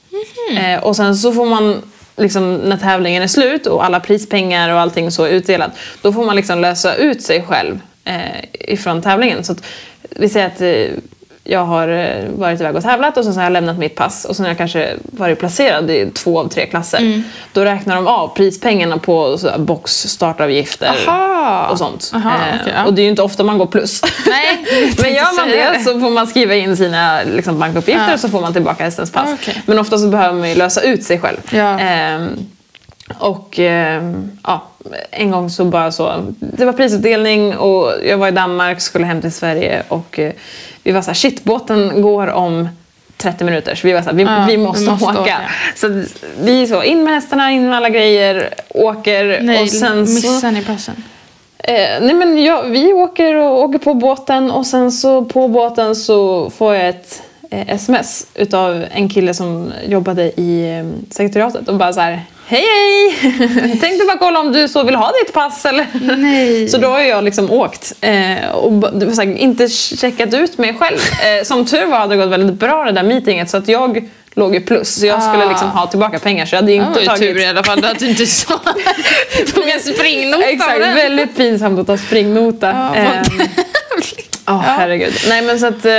[0.58, 1.82] Eh, och sen så får man,
[2.18, 6.26] liksom, när tävlingen är slut och alla prispengar och allting så är utdelat, då får
[6.26, 9.44] man liksom lösa ut sig själv eh, ifrån tävlingen.
[9.44, 9.64] Så att,
[10.10, 10.98] vi säger att eh,
[11.50, 14.26] jag har eh, varit iväg och tävlat och sen så har jag lämnat mitt pass
[14.26, 17.24] och sen har jag kanske varit placerad i två av tre klasser.
[17.54, 21.68] Då räknar de av prispengarna på box, startavgifter Aha.
[21.72, 22.12] och sånt.
[22.16, 22.86] Aha, Eh, okej, ja.
[22.86, 24.02] Och det är ju inte ofta man går plus.
[24.28, 24.66] Nej,
[25.02, 28.14] Men gör man det så får man skriva in sina liksom, bankuppgifter Ja.
[28.14, 29.30] och så får man tillbaka hästens pass.
[29.30, 29.62] Ah, okej.
[29.66, 31.38] Men ofta så behöver man ju lösa ut sig själv.
[31.52, 31.80] Ja.
[31.80, 32.30] Ehm,
[33.20, 34.64] och ehm, ja,
[35.12, 39.22] en gång så bara så, det var prisutdelning och jag var i Danmark, skulle hem
[39.22, 40.32] till Sverige och eh,
[40.84, 42.70] vi var så här, shit båten går om
[43.18, 45.22] 30 minuter så vi var så här, vi, Ja, vi, måste vi måste åka.
[45.22, 45.38] åka.
[45.76, 46.04] Så
[46.40, 50.14] vi så, in med hästarna, in med alla grejer, åker Nej, och sen så...
[50.14, 51.04] missar ni passen?
[51.58, 55.96] Eh, nej men jag, vi åker och åker på båten och sen så på båten
[55.96, 57.22] så får jag ett
[57.52, 62.64] eh, sms utav en kille som jobbade i eh, sekretariatet och bara så här Hej
[63.22, 63.80] hej!
[63.82, 65.88] Tänkte bara kolla om du så vill ha ditt pass eller?
[66.18, 66.68] Nej.
[66.70, 68.84] Så då har jag liksom åkt eh, och
[69.16, 70.98] så här, inte checkat ut mig själv.
[70.98, 74.10] Eh, som tur var hade det gått väldigt bra det där meetinget så att jag
[74.34, 75.00] låg ju plus.
[75.00, 75.50] Så jag skulle Ah.
[75.50, 77.22] liksom ha tillbaka pengar så jag hade ju inte ju tagit...
[77.22, 78.60] tur i alla fall att du inte sa.
[79.56, 82.92] tog en springnota Exakt, väldigt pinsamt att ta springnota.
[82.96, 83.24] Ja,
[83.98, 84.04] Ehm,
[84.46, 85.14] vad- Ja, herregud.
[85.30, 85.92] Nej men så att, eh,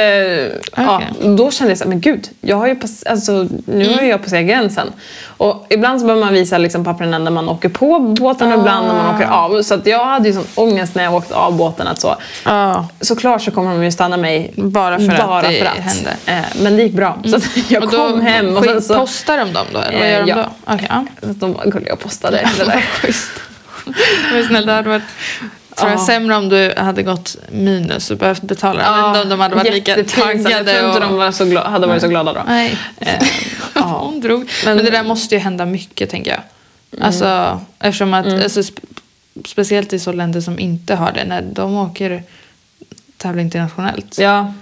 [0.84, 1.02] ja,
[1.36, 3.32] då kände jag så här, men gud, jag har ju pass- alltså,
[3.66, 4.04] nu har Mm.
[4.04, 4.92] ju jag passerat gränsen.
[5.26, 8.86] Och ibland så behöver man visa liksom, papperna när man åker på båten och ibland
[8.86, 9.62] när man åker av.
[9.62, 12.88] Så att jag hade ju sån ångest när jag åkte av båten att så, Ja.
[13.00, 16.16] såklart så kommer de ju stanna mig Bara för att det hände.
[16.26, 17.18] Eh, men det gick bra.
[17.24, 18.94] Så att jag Och då kom hem och sen så...
[18.94, 19.78] Postar de dem då?
[19.78, 20.36] Eller vad Eh, gör de ja.
[20.36, 20.74] då?
[20.74, 21.04] Okej, ja.
[21.22, 22.80] så att de var gulliga och postade det där.
[22.80, 23.30] Schysst.
[24.32, 25.02] Men snälla, det hade varit
[25.78, 26.04] tror jag, Ja.
[26.06, 28.82] sämre om du hade gått minus och behövt betala.
[28.82, 30.34] Jag vet inte om de hade varit lika jättepinsamt.
[30.34, 30.72] Jag taggade.
[30.78, 31.10] tror inte och...
[31.10, 32.40] de var så gla- hade varit så glada då.
[32.46, 32.76] Nej.
[33.00, 33.22] Eh,
[33.74, 33.80] ja.
[34.04, 34.38] Hon drog.
[34.40, 34.84] Men, Men- Mm.
[34.84, 36.40] det där måste ju hända mycket tänker jag.
[37.04, 38.80] Alltså, eftersom att, alltså, sp-
[39.46, 42.22] speciellt i så länder som inte har det, när de åker
[43.16, 44.18] tävla internationellt.
[44.18, 44.52] Ja,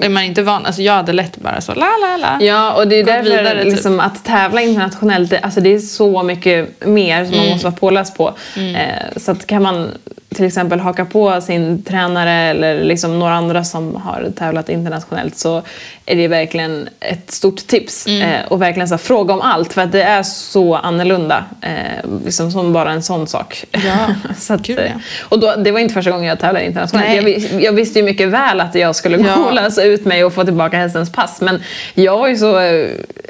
[0.00, 2.44] är man inte van, alltså jag hade lätt bara så la la la.
[2.44, 3.72] Ja, och det är därför vidare, typ.
[3.72, 7.52] liksom, att tävla internationellt, det, alltså det är så mycket mer som man Mm.
[7.52, 8.34] måste vara påläst på.
[8.56, 9.90] Eh, så att kan man
[10.34, 15.62] till exempel haka på sin tränare eller liksom några andra som har tävlat internationellt så
[16.06, 18.06] är det verkligen ett stort tips.
[18.06, 18.22] Mm.
[18.22, 21.44] Eh, och verkligen så här, fråga om allt för att det är så annorlunda.
[21.60, 23.64] Eh, liksom som bara en sån sak.
[23.70, 25.00] Ja, så att, gud, eh, ja.
[25.28, 27.42] och då, det var inte första gången jag tävlade internationellt.
[27.52, 29.44] Jag, jag visste ju mycket väl att jag skulle gå Ja.
[29.46, 31.40] och lösa ut mig och få tillbaka hästens pass.
[31.40, 31.62] Men
[31.94, 32.88] jag var ju så eh,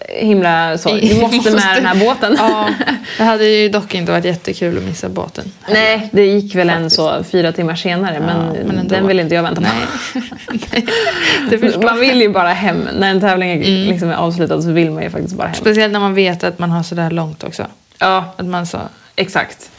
[0.08, 2.36] himla så, du måste med den här båten.
[2.38, 2.68] Ja,
[3.18, 5.52] det hade ju dock inte varit jättekul att missa båten.
[5.68, 8.94] Nej, det gick väl en så fyra timmar senare men, men ändå.
[8.94, 9.68] den vill inte jag vänta på.
[11.86, 12.88] Man vill ju bara hem.
[12.98, 13.88] När en tävling är, Mm.
[13.92, 15.54] liksom är avslutad så vill man ju faktiskt bara hem.
[15.54, 17.66] Speciellt när man vet att man har sådär långt också.
[17.98, 18.78] Ja, Att man så,
[19.16, 19.70] exakt.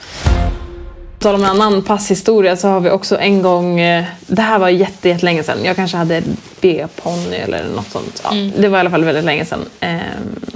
[1.20, 4.70] Tal om en annan passhistoria så har vi också en gång, eh, det här var
[4.70, 6.22] jätte, jättelänge sedan, jag kanske hade
[6.62, 8.22] B-ponny eller något sånt.
[8.24, 9.66] Ja, Det var i alla fall väldigt länge sedan.
[9.80, 10.02] Ehm,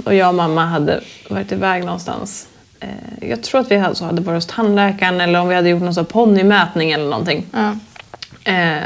[0.04, 1.00] och jag och mamma hade
[1.30, 2.46] varit iväg någonstans.
[2.80, 5.68] Eh, jag tror att vi hade, så hade varit hos tandläkaren eller om vi hade
[5.68, 7.46] gjort någon ponnymätning eller någonting.
[7.52, 7.76] ja.
[8.52, 8.82] Eh,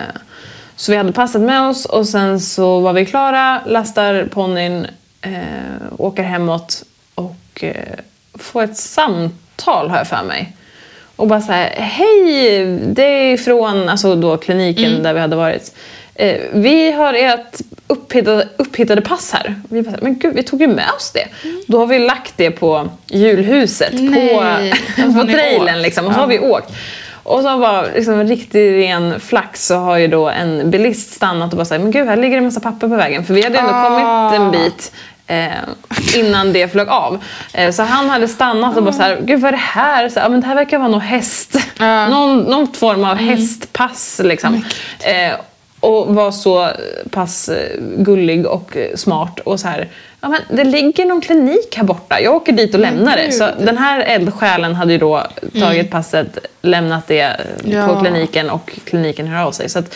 [0.77, 4.87] så vi hade passet med oss och sen så var vi klara, lastar ponnyn,
[5.21, 5.33] eh,
[5.99, 6.83] åker hemåt
[7.15, 7.99] och eh,
[8.35, 10.57] får ett samtal har jag för mig.
[11.17, 15.75] Och bara så här, hej, det är från alltså då kliniken där vi hade varit.
[16.15, 17.61] Eh, vi har ert
[17.93, 19.55] upphittade, upphittade pass här.
[19.71, 21.27] Vi bara, men gud, vi tog ju med oss det.
[21.67, 26.07] Då har vi lagt det på julhuset, Nej, på, på trailern liksom.
[26.07, 26.73] Och så har vi åkt.
[27.25, 31.51] Och så var liksom en riktig ren flax så har ju då en bilist stannat
[31.51, 33.25] och bara sagt men gud här ligger det en massa papper på vägen.
[33.25, 34.31] För vi hade ändå Ah.
[34.31, 34.93] kommit en bit
[35.27, 37.25] eh, innan det flög av.
[37.55, 40.09] Eh, så han hade stannat och bara så här, gud vad är det här?
[40.09, 41.57] Så, ja, men det här verkar vara någon häst.
[41.79, 42.09] Ja.
[42.09, 44.65] Någon, någon form av hästpass liksom.
[45.01, 45.33] Eh,
[45.83, 46.69] och var så
[47.11, 49.89] pass eh, gullig och eh, smart och så här.
[50.21, 52.21] Ja, men det ligger någon klinik här borta.
[52.21, 53.33] Jag åker dit och lämnar det.
[53.33, 55.23] Så den här eldsjälen hade ju då
[55.61, 58.01] tagit passet, lämnat det eh, på Ja.
[58.01, 59.69] kliniken och kliniken hör av sig.
[59.69, 59.95] Så att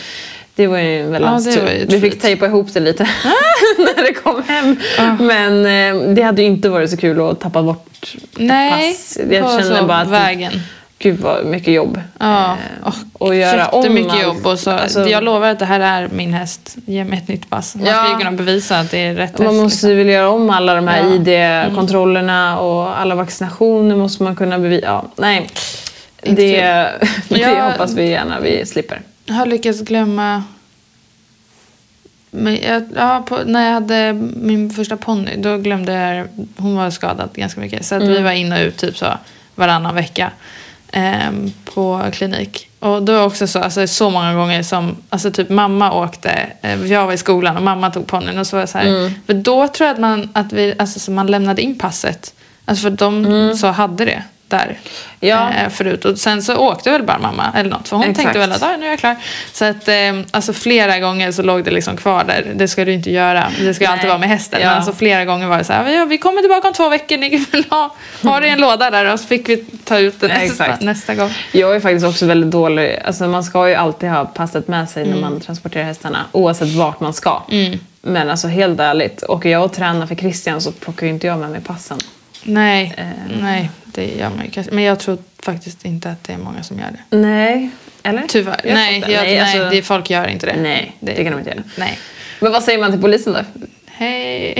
[0.55, 1.85] det var ju en väldigt Ja, tur.
[1.87, 3.03] Vi fick tejpa ihop det lite
[3.77, 4.75] när det kom hem.
[5.19, 9.17] Men eh, det hade ju inte varit så kul att tappa bort Nej, pass.
[9.29, 10.51] Jag på känner så bara att vägen.
[10.99, 12.01] Gud vad mycket jobb.
[12.19, 12.93] Ja, Eh, och,
[13.27, 14.47] och göra om jobb.
[14.47, 16.75] Och så, Alltså- jag lovar att det här är min häst.
[16.85, 17.75] Ge mig ett nytt pass.
[17.75, 17.93] Man Ja.
[18.03, 19.63] ska ju kunna bevisa att det är rätt Man häst.
[19.63, 19.89] måste liksom.
[19.89, 21.13] ju väl göra om alla de här Ja.
[21.13, 24.85] ID-kontrollerna och alla vaccinationer måste man kunna bevisa.
[24.87, 25.49] Ja, nej.
[26.23, 26.91] Inte Det,
[27.27, 29.01] det Jag- hoppas vi gärna vi slipper.
[29.25, 30.43] Jag har lyckats glömma...
[32.31, 36.27] Men jag, ja, på, när jag hade min första ponny, då glömde jag...
[36.57, 37.85] Hon var skadad ganska mycket.
[37.85, 38.13] Så att Mm.
[38.13, 39.05] vi var in och ut typ så
[39.55, 40.31] varannan vecka
[40.91, 42.69] ehm, på klinik.
[42.79, 44.95] Och då också så, alltså, så många gånger som...
[45.09, 46.49] Alltså typ mamma åkte...
[46.61, 48.39] Eh, jag var i skolan och mamma tog ponnyn.
[48.39, 49.11] Och så var jag så här, Mm.
[49.25, 52.33] För då tror jag att man, att vi, alltså, så man lämnade in passet.
[52.65, 54.63] Alltså för de så hade det där.
[54.65, 54.75] Mm.
[55.19, 55.49] Ja.
[55.63, 56.05] Eh, förut.
[56.05, 57.87] Och sen så åkte väl bara mamma eller något.
[57.87, 58.23] För hon Exakt.
[58.23, 59.15] tänkte väl att ah, nu är jag klar.
[59.53, 59.95] Så att eh,
[60.31, 62.51] alltså flera gånger så låg det liksom kvar där.
[62.55, 63.47] Det ska du inte göra.
[63.59, 63.93] Det ska Nej.
[63.93, 64.59] alltid vara med hästen.
[64.61, 64.67] Ja.
[64.67, 65.89] Men alltså flera gånger var det så här.
[65.91, 67.17] Ja, vi kommer tillbaka om två veckor.
[67.17, 69.13] Ni kan ha, ha det i en låda där.
[69.13, 71.31] Och så fick vi ta ut det nästa, nästa gång.
[71.51, 72.99] Jag är faktiskt också väldigt dålig.
[73.05, 75.15] Alltså man ska ju alltid ha passet med sig Mm.
[75.19, 76.25] när man transporterar hästarna.
[76.31, 77.41] Oavsett vart man ska.
[78.01, 81.39] Men alltså helt ärligt, åker jag och tränar för Christian så plockar ju inte jag
[81.39, 81.97] med mig passen.
[82.43, 83.05] Nej, Eh.
[83.41, 84.73] nej, det gör man ju kanske.
[84.73, 87.17] Men jag tror faktiskt inte att det är många som gör det.
[87.17, 87.69] Nej.
[88.03, 88.23] Eller?
[88.27, 88.61] Tyvärr.
[88.63, 90.55] Jag nej, jag, nej, alltså- det, folk gör inte det.
[90.61, 91.63] Nej, det kan de inte göra.
[91.75, 91.99] Nej.
[92.39, 93.39] Men vad säger man till polisen då?
[93.85, 94.53] Hej.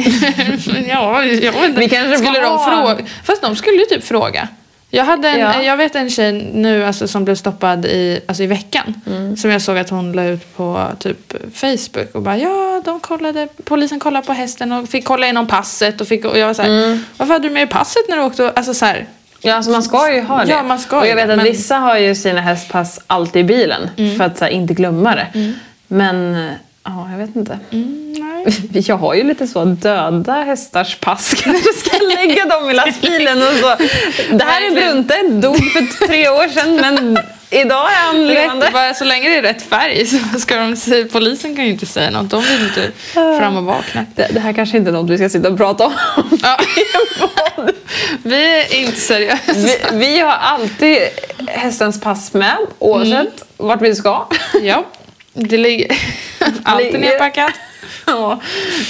[0.90, 1.80] ja, jag vet inte.
[1.80, 2.98] Vi kanske skulle de fråga?
[3.24, 4.48] Fast de skulle ju typ fråga.
[4.90, 5.62] Jag, hade en, Ja.
[5.64, 9.02] jag vet en tjej nu alltså, som blev stoppad i, alltså, i veckan.
[9.08, 9.38] Mm.
[9.38, 12.16] Som jag såg att hon la ut på typ Facebook.
[12.16, 16.02] Och bara ja, de kollade, polisen kollade på hästen och fick kolla igenom passet.
[16.02, 17.04] Och, fick, och jag var så här, Mm.
[17.18, 18.52] varför hade du med dig passet när du åkte?
[18.56, 19.06] Alltså så här,
[19.42, 20.52] Ja, alltså man ska ju ha det.
[20.52, 23.40] Ja, man ska och jag vet det, att men- vissa har ju sina hästpass alltid
[23.40, 25.54] i bilen för att här, inte glömma det.
[25.88, 26.52] Men eh,
[26.84, 27.60] ja, jag vet inte.
[27.72, 28.04] mm.
[28.74, 31.34] Jag har ju lite så döda hästars pass.
[31.44, 33.76] Kanske ska lägga dem i lastbilen och så.
[34.32, 34.76] Det här är.
[34.76, 37.18] Brunte, dog för tre år sedan men
[37.50, 38.70] idag är han levande.
[38.74, 41.86] Bara, så länge det är rätt färg så ska de säga, polisen kan ju inte
[41.86, 42.30] säga något.
[42.30, 44.06] De vill inte fram och vakna.
[44.16, 45.94] Det, det här kanske inte är något vi ska sitta och prata om.
[46.44, 46.60] Ja.
[48.24, 49.54] Vi är inte seriösa.
[49.54, 50.98] Vi, vi har alltid
[51.48, 54.28] hästens pass med oavsett vart vi ska.
[54.62, 54.86] Ja,
[55.34, 55.98] det ligger
[56.64, 57.54] alltid nerpackat.
[58.06, 58.42] Ja,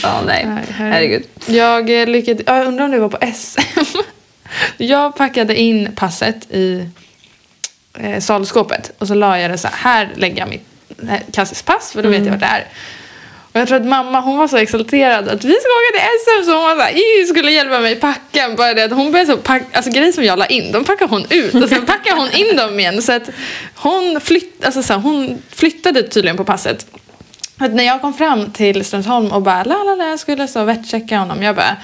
[0.04, 0.46] ja nej.
[0.46, 0.94] Nej, herregud.
[0.94, 1.24] Herregud.
[1.46, 3.98] Jag eh, lyckades, jag undrar om det var på SM.
[4.78, 6.90] Jag packade in passet i
[8.00, 10.68] eh, salskåpet och så la jag det så här, här lägger jag mitt
[11.10, 12.68] eh, Cassis pass för då vet jag vart det är.
[13.52, 16.46] Och jag tror att mamma hon var så exalterad att vi ska åka till SM
[16.46, 18.50] så hon var så här, skulle hjälpa mig packa.
[18.58, 21.10] Bara det att hon började så packa, alltså grejer som jag la in, de packade
[21.10, 23.02] hon ut och sen packade hon in dem igen.
[23.02, 23.30] Så att
[23.76, 26.88] hon, flytt, alltså så här, hon flyttade tydligen på passet.
[27.58, 31.20] Att när jag kom fram till Strömsholm och bara la la la skulle så vetchecka
[31.20, 31.44] honom.
[31.44, 31.78] Jag bara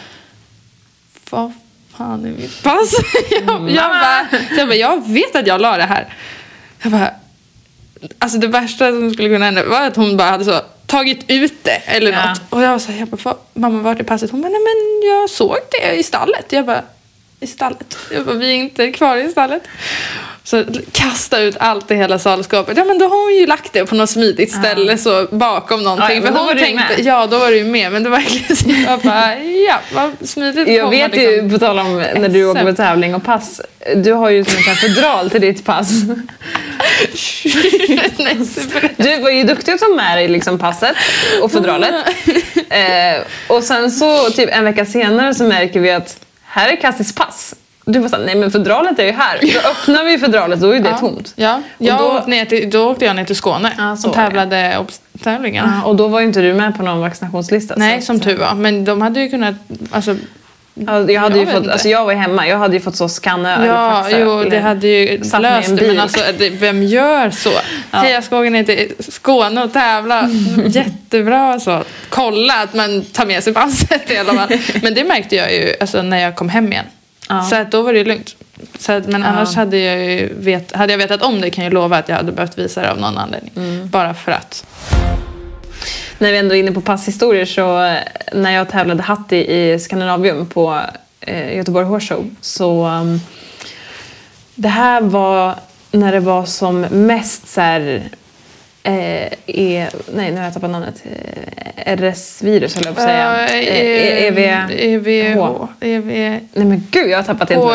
[1.30, 1.54] vad
[1.98, 2.94] fan är mitt pass?
[3.32, 4.28] jag, jag, bara,
[4.58, 6.14] jag bara jag vet att jag la det här.
[6.84, 7.12] Jag bara
[8.20, 11.64] Alltså det värsta som skulle kunna hända var att hon bara hade så tagit ut
[11.64, 12.30] det eller Ja.
[12.30, 12.42] något.
[12.50, 14.32] Och jag var så här, jag bara, "Vad- mamma vart är passet?
[14.32, 16.46] Hon bara, nej men jag såg det i stallet.
[16.52, 16.82] Jag bara,
[17.44, 17.98] i stallet?
[18.12, 19.64] Jag bara, vi är inte kvar i stallet.
[20.46, 22.78] Så kasta ut allt i hela salskåpet.
[22.78, 26.16] Ja men då har hon ju lagt det på något smidigt ställe så bakom någonting.
[26.16, 27.92] Ja, För hon tänkte, ja då var du ju med.
[27.92, 30.68] Men det var verkligen så jag bara, ja vad smidigt.
[30.68, 31.32] Jag vet liksom.
[31.32, 33.62] ju, på tal om när du åker på tävling och pass,
[33.96, 35.90] du har ju som en fodral till ditt pass.
[38.98, 40.96] Du var ju duktig att ta med dig liksom passet
[41.42, 41.94] och fodralet.
[42.70, 46.20] Eh, och sen så typ en vecka senare så märker vi att
[46.54, 47.56] här är Cassis pass.
[47.86, 49.40] Du var såhär, nej men fodralet är ju här.
[49.42, 51.34] Då öppnar vi fodralet då är det tomt.
[51.36, 54.16] Ja, jag då- åkte ner till, då åkte jag ner till Skåne Ja, så och
[54.16, 55.66] tävlade obs-tävlingen.
[55.84, 57.74] Ja, och då var ju inte du med på någon vaccinationslista.
[57.78, 58.54] Nej, så som tur var.
[58.54, 59.56] Men de hade ju kunnat...
[59.92, 60.16] Alltså,
[60.74, 63.10] Ja, jag, hade Jag ju fått, alltså jag var hemma, jag hade ju fått så
[63.10, 65.88] skanna ja, faxa, jo, det hade ju löst det.
[65.88, 67.52] Men alltså, det, vem gör så?
[67.92, 70.30] Hej, jag ska åka ner till Skåne och tävla.
[70.66, 71.84] Jättebra så.
[72.10, 74.58] Kolla att man tar med sig passet i alla fall.
[74.82, 76.86] Men det märkte jag ju alltså, när jag kom hem igen.
[77.30, 77.44] Ja.
[77.44, 78.36] Så att då var det ju lugnt.
[78.80, 81.74] Så att, men annars hade jag ju vet, hade jag vetat om det kan jag
[81.74, 83.52] lova att jag hade behövt visa det av någon anledning.
[83.56, 83.90] Mm.
[83.90, 84.66] Bara för att.
[86.24, 87.98] När vi ändå är inne på passhistorier så eh,
[88.34, 90.80] när jag tävlade Hatti i Skandinavium på
[91.22, 93.20] eh, Göteborg Horse Show så um,
[94.56, 95.56] det här var
[95.92, 98.04] när det var som mest så här
[98.84, 98.94] eh,
[99.48, 101.04] e, nej, nu har jag tappat namnet.
[101.76, 103.48] Eh, RS-virus höll jag på att säga.
[103.48, 104.38] Eh, Eh, EV...
[104.72, 105.68] EVH.
[105.80, 106.06] EV...
[106.06, 107.66] Nej men gud, jag har tappat helt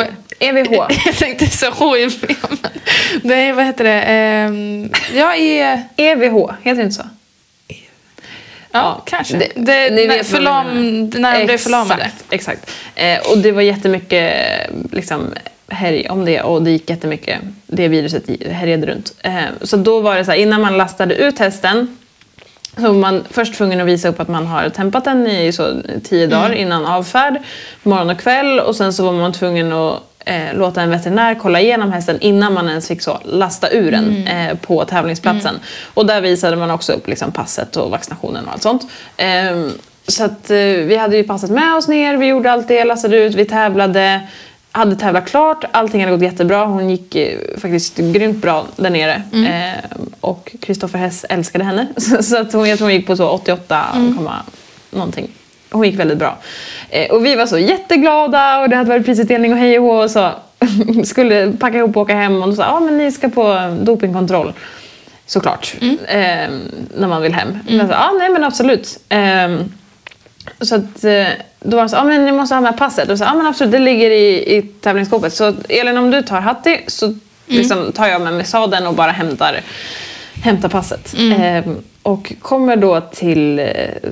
[0.40, 0.46] nu.
[0.48, 0.72] EVH.
[1.06, 2.12] Jag tänkte så HIV.
[3.22, 4.02] Nej, vad heter det?
[4.02, 5.82] Ehm, ja, e...
[5.96, 7.04] EVH, heter det inte så?
[8.72, 9.36] Ja, kanske.
[9.36, 10.66] det- Det, ni när, vet förlam,
[11.16, 12.02] när de blev förlamade.
[12.02, 12.70] Exakt, exakt.
[12.94, 14.32] Eh, och det var jättemycket
[14.92, 15.32] liksom,
[15.68, 19.14] härj om det och det gick jättemycket, det viruset härjade runt.
[19.22, 21.96] Eh, så då var det så här, innan man lastade ut hästen
[22.76, 25.82] så var man först tvungen att visa upp att man har tempat den i så
[26.04, 26.30] tio Mm.
[26.40, 27.38] dagar innan avfärd,
[27.82, 28.60] morgon och kväll.
[28.60, 32.54] Och sen så var man tvungen att eh, låta en veterinär kolla igenom hästen innan
[32.54, 34.48] man ens fick så lasta ur den Mm.
[34.50, 35.54] eh, på tävlingsplatsen.
[35.94, 38.82] Och där visade man också upp liksom, passet och vaccinationen och allt sånt.
[39.16, 39.70] Ehm,
[40.08, 43.16] så att, eh, vi hade ju passet med oss ner, vi gjorde allt det, lastade
[43.16, 44.20] ut, vi tävlade.
[44.72, 46.64] Hade tävlat klart, allting hade gått jättebra.
[46.64, 49.22] Hon gick eh, faktiskt grymt bra där nere.
[49.32, 49.84] Eh,
[50.20, 51.86] och Kristoffer Hess älskade henne.
[52.22, 53.84] Så, att hon, jag tror hon gick på så 88,
[54.16, 54.36] komma
[54.90, 55.28] någonting.
[55.70, 56.38] Hon gick väldigt bra.
[56.90, 60.02] Eh, och vi var så jätteglada och det hade varit prisutdelning och hej och hå
[60.02, 60.30] och så.
[61.04, 64.52] Skulle packa ihop och åka hem och sa ja men ni ska på dopingkontroll.
[65.26, 65.74] Såklart.
[66.06, 66.50] Eh,
[66.96, 67.58] när man vill hem.
[67.66, 69.00] Men jag sa, ja nej men absolut.
[69.08, 69.72] Ehm,
[70.60, 71.26] så att, eh,
[71.60, 73.10] då var det så, ja men ni måste ha med passet.
[73.10, 75.32] Och så, ja men absolut, det ligger i, i tävlingsskåpet.
[75.32, 77.14] Så Elin om du tar Hatti så
[77.46, 79.60] liksom, tar jag med mig sadeln och bara hämtar,
[80.42, 81.14] hämtar passet.
[81.38, 83.66] Ehm, och kommer då till eh,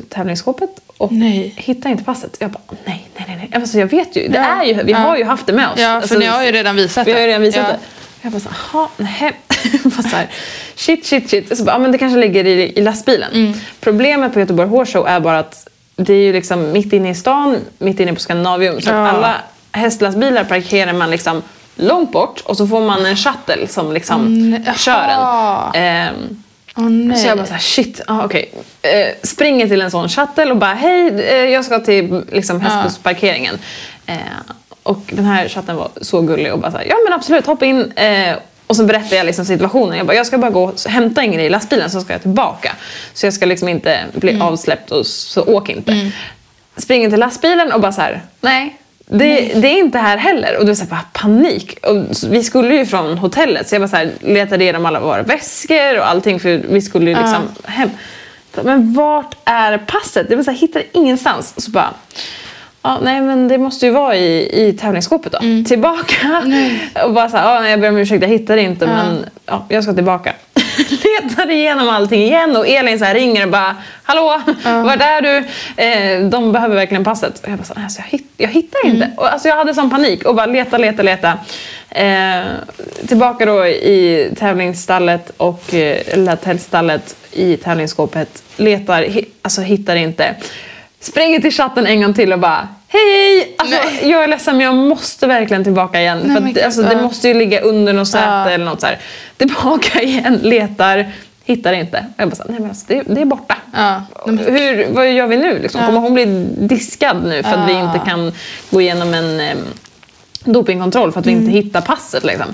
[0.09, 1.53] tävlingsskåpet och Nej.
[1.57, 2.37] hittar inte passet.
[2.41, 3.51] Jag bara, nej, nej, nej.
[3.61, 5.75] Alltså, jag vet ju, det är ju, vi har ju haft det med oss.
[5.81, 7.29] Ja, för Alltså, ni har ju redan visat vi har ju det.
[7.31, 7.79] redan visat det.
[8.23, 9.33] Jag bara så jaha, nej.
[9.85, 10.29] bara så här,
[10.75, 11.59] shit, shit, shit.
[11.59, 13.33] Så bara, ja, men det kanske ligger i, i lastbilen.
[13.33, 13.53] Mm.
[13.81, 17.15] Problemet på Göteborg Horse Show är bara att det är ju liksom mitt inne i
[17.15, 18.81] stan, mitt inne på Skandinavium.
[18.81, 19.09] Så Ja.
[19.09, 19.35] alla
[19.73, 21.43] hästlastbilar parkerar man liksom
[21.77, 25.83] långt bort och så får man en shuttle som liksom Mm, kör en.
[25.83, 26.43] Ehm,
[26.77, 27.19] Åh nej.
[27.19, 28.53] så jag bara såhär, shit, ah, okej.
[28.83, 33.59] Eh, springer till en sån shuttle och bara, hej, eh, jag ska till liksom, hästbussparkeringen.
[34.07, 34.17] Eh,
[34.83, 37.93] och den här chatten var så gullig och bara såhär, ja men absolut, hoppa in.
[37.93, 39.99] Eh, och så berättade jag liksom situationen.
[39.99, 42.23] Jag bara, jag ska bara gå och hämta en grej i lastbilen så ska jag
[42.23, 42.73] tillbaka.
[43.15, 46.11] Så jag ska liksom inte bli avsläppt och så åk inte.
[46.77, 48.77] Springer till lastbilen och bara så här, nej.
[49.09, 50.59] Det, det är inte här heller.
[50.59, 51.79] Och det var så här, panik.
[51.83, 55.23] Och vi skulle ju från hotellet så jag bara så här, letade igenom alla våra
[55.23, 57.91] väskor och allting för vi skulle ju liksom hem.
[58.55, 60.29] Så, Men vart är passet?
[60.29, 61.53] Det var så här, hittade ingenstans.
[61.57, 61.95] Och så bara,
[62.83, 65.39] ja, nej men det måste ju vara i, i tävlingsskåpet då.
[65.67, 66.43] Tillbaka.
[67.05, 69.83] Och bara så här, ja, jag ber om ursäkt jag hittade inte men ja, jag
[69.83, 70.33] ska tillbaka.
[70.91, 75.37] Letar igenom allting igen och Elin så här ringer och bara Hallå, vart är du?
[75.83, 77.43] Eh, de behöver verkligen passet.
[77.45, 79.11] Och jag bara så, alltså, jag, hitt, jag hittar inte.
[79.17, 81.39] Och, alltså, jag hade sån panik och bara leta, leta, leta.
[81.91, 82.41] Eh,
[83.09, 90.35] tillbaka då i tävlingsstallet och eh, eller tältstallet i tävlingsskåpet letar, hi- alltså hittar inte.
[91.01, 93.55] Springer till chatten en gång till och bara Hej!
[93.59, 94.11] Alltså, Nej.
[94.11, 96.21] jag är ledsen men jag måste verkligen tillbaka igen.
[96.25, 97.03] Nej, för att, alltså, det ja.
[97.03, 98.51] måste ju ligga under något säte Ja.
[98.51, 98.99] eller något så här.
[99.37, 101.13] Tillbaka igen, letar,
[101.45, 101.99] hittar inte.
[102.17, 103.57] Och jag bara nej men alltså, det, det är borta.
[103.75, 104.03] Ja.
[104.27, 105.59] Hur, vad gör vi nu?
[105.59, 105.87] Liksom?
[105.87, 106.25] Kommer hon bli
[106.59, 107.81] diskad nu för att vi Ja.
[107.95, 108.33] inte kan
[108.71, 109.59] gå igenom en em,
[110.45, 112.25] dopingkontroll för att vi inte hittar passet?
[112.25, 112.47] Liksom?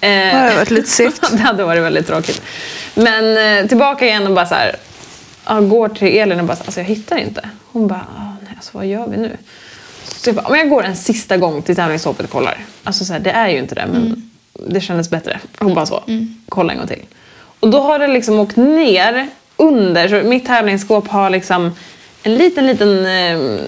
[0.00, 1.20] Eh, Det hade varit lite segt.
[1.32, 2.42] det hade varit väldigt tråkigt.
[2.94, 4.76] Men eh, tillbaka igen och bara så här,
[5.46, 7.48] ja, går till Elin och bara alltså jag hittar inte.
[7.72, 9.36] Hon bara, ah, nej, alltså, vad gör vi nu?
[10.34, 12.58] Bara, om jag går en sista gång till tävlingshoppet och kollar.
[12.84, 14.30] Alltså så här, det är ju inte det men
[14.68, 15.40] det kändes bättre.
[15.58, 16.02] Hon bara så,
[16.48, 17.02] kolla en gång till.
[17.60, 21.74] Och då har det liksom åkt ner under, så mitt tävlingsskåp har liksom
[22.22, 23.60] en liten, liten eh,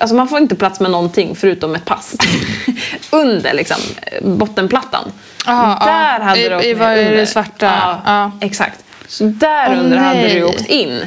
[0.00, 2.16] Alltså man får inte plats med någonting förutom ett pass.
[3.10, 3.76] under liksom,
[4.22, 5.12] bottenplattan.
[5.46, 6.24] Aha, där ja.
[6.24, 7.66] hade I- det åkt i ner är det svarta?
[7.66, 8.32] Ja, Ja.
[8.40, 8.84] exakt.
[9.08, 10.44] Så där Åh, under hade det nej.
[10.44, 11.00] åkt in.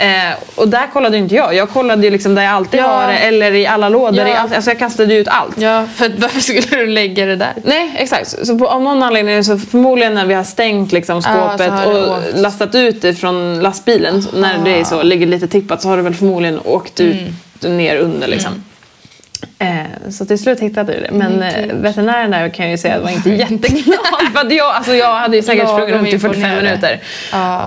[0.00, 1.54] Eh, och där kollade inte jag.
[1.54, 2.86] Jag kollade ju liksom där jag alltid Ja.
[2.86, 4.18] har det eller i alla lådor.
[4.20, 4.28] Ja.
[4.28, 4.54] I allt.
[4.54, 5.60] Alltså jag kastade ut allt.
[5.60, 7.52] Ja, för att varför skulle du lägga det där?
[7.64, 8.46] Nej, exakt.
[8.46, 12.16] Så på, av någon anledning så förmodligen när vi har stängt liksom skåpet det och
[12.18, 12.36] åkt.
[12.40, 15.96] lastat ut det från lastbilen, så när det är så, ligger lite tippat så har
[15.96, 17.16] det väl förmodligen åkt ut
[17.64, 17.76] Mm.
[17.76, 18.64] ner under liksom.
[19.58, 21.10] Eh, så till slut hittade vi det.
[21.12, 23.98] Men eh, veterinären där kan jag ju säga var inte jätteglad.
[24.34, 26.64] för att jag, alltså jag hade ju säkert sprungit runt i 45 imponerad.
[26.64, 27.00] minuter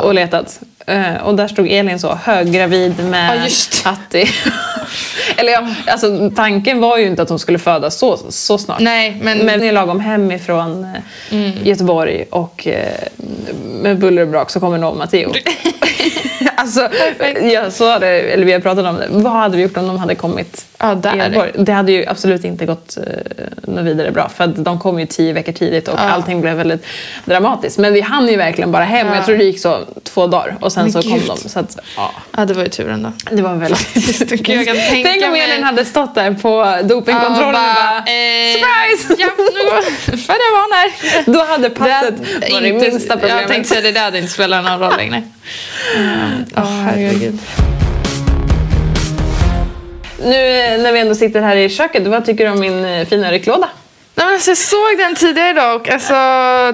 [0.02, 0.60] och letat.
[0.88, 4.28] Eh, och där stod Elin så höggravid med Ja, just att det...
[5.38, 8.80] Eller ja, alltså tanken var ju inte att hon skulle födas så, så snart.
[8.80, 10.88] Nej, men- Men är lagom hemifrån
[11.32, 12.94] eh, Göteborg och eh,
[13.82, 15.34] med buller och brak så kommer nog Matteo.
[16.56, 16.90] alltså,
[17.42, 19.08] ja, så hade, eller vi har pratat om det.
[19.10, 21.52] Vad hade vi gjort om de hade kommit Ja, där.
[21.58, 23.04] Det hade ju absolut inte gått eh,
[23.74, 26.04] något vidare bra för de kom ju tio veckor tidigt och Ja.
[26.10, 26.86] allting blev väldigt
[27.26, 27.78] dramatiskt.
[27.78, 29.26] Men vi hann ju verkligen bara hem och jag Ja.
[29.26, 31.28] tror det gick så två dagar och sen Men så kom gud.
[31.44, 31.50] de.
[31.50, 32.12] Så att, ja.
[32.38, 33.12] Ja, det var ju tur ändå.
[33.32, 34.20] Det var väldigt...
[34.50, 39.16] Jag kan tänka Tänk om Elin hade stått där på dopingkontrollen och bara, eh, surprise!
[39.20, 39.60] Ja, nu
[40.18, 40.92] jag vara här.
[41.34, 43.42] Då hade passet Det varit inte- minsta problemet.
[43.42, 45.24] Jag tänkte säga det där hade inte spelat någon roll längre.
[46.58, 47.40] Åh, herregud.
[50.24, 50.38] Nu
[50.84, 53.70] när vi ändå sitter här i köket, vad tycker du om min eh, fina rycklåda?
[54.16, 56.14] Nej, men alltså, jag såg den tidigare idag och alltså,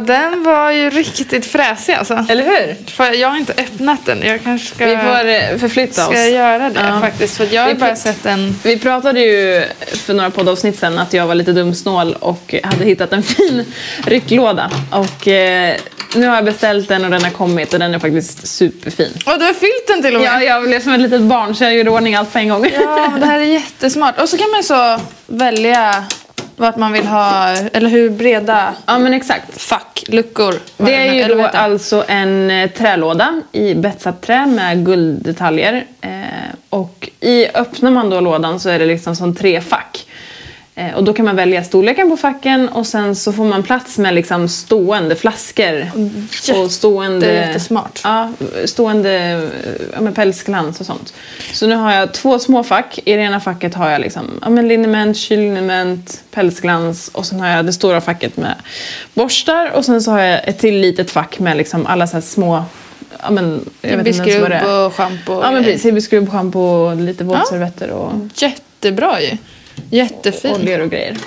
[0.06, 2.26] den var ju riktigt fräsig alltså.
[2.30, 2.76] Eller hur?
[2.92, 4.22] För jag har inte öppnat den.
[4.24, 6.28] Jag kanske ska, Vi får eh, förflytta ska oss.
[6.32, 7.00] göra det Ja.
[7.02, 7.38] faktiskt.
[7.38, 8.56] För jag har bara sett en...
[8.64, 9.64] Vi pratade ju
[10.06, 13.66] för några poddavsnitt sedan att jag var lite dumsnål och hade hittat en fin
[14.06, 14.72] rycklåda.
[14.92, 15.76] Och eh,
[16.16, 19.14] nu har jag beställt den och den har kommit och den är faktiskt superfin.
[19.26, 20.30] Och du har fyllt den till och med.
[20.30, 22.66] Ja, jag blev som ett litet barn så jag gjorde ordning allt på en gång.
[22.74, 24.22] Ja, det här är jättesmart.
[24.22, 26.04] Och så kan man så välja
[26.56, 29.62] vart man vill ha, eller hur breda ja men exakt.
[29.62, 30.56] fack, luckor.
[30.78, 35.86] Det är ju då alltså en eh, trälåda i betsat-trä med gulddetaljer.
[36.02, 36.10] Eh,
[36.70, 40.06] och i, öppnar man då lådan så är det liksom som tre fack.
[40.80, 43.98] Eh, och då kan man välja storleken på facken och sen så får man plats
[43.98, 45.92] med liksom stående flaskor.
[46.64, 48.02] och stående, jättesmart.
[48.04, 48.32] Ja,
[48.66, 49.42] stående
[49.94, 51.14] ja, med pälsglans och sånt.
[51.54, 53.00] Så nu har jag två små fack.
[53.06, 57.48] I det ena facket har jag liksom, ja, men liniment, kylliniment, pälsglans och sen har
[57.48, 58.56] jag det stora facket med
[59.14, 62.66] borstar och sen så har jag ett till litet fack med liksom alla så små
[63.24, 64.86] Ja, men, jag vet inte ens vad det är.
[64.86, 65.42] och schampo.
[65.44, 69.38] Ja men precis, schampo, lite våtservetter och Jättebra ju.
[69.90, 70.56] Jättefin.
[70.56, 71.18] oljor och grejer.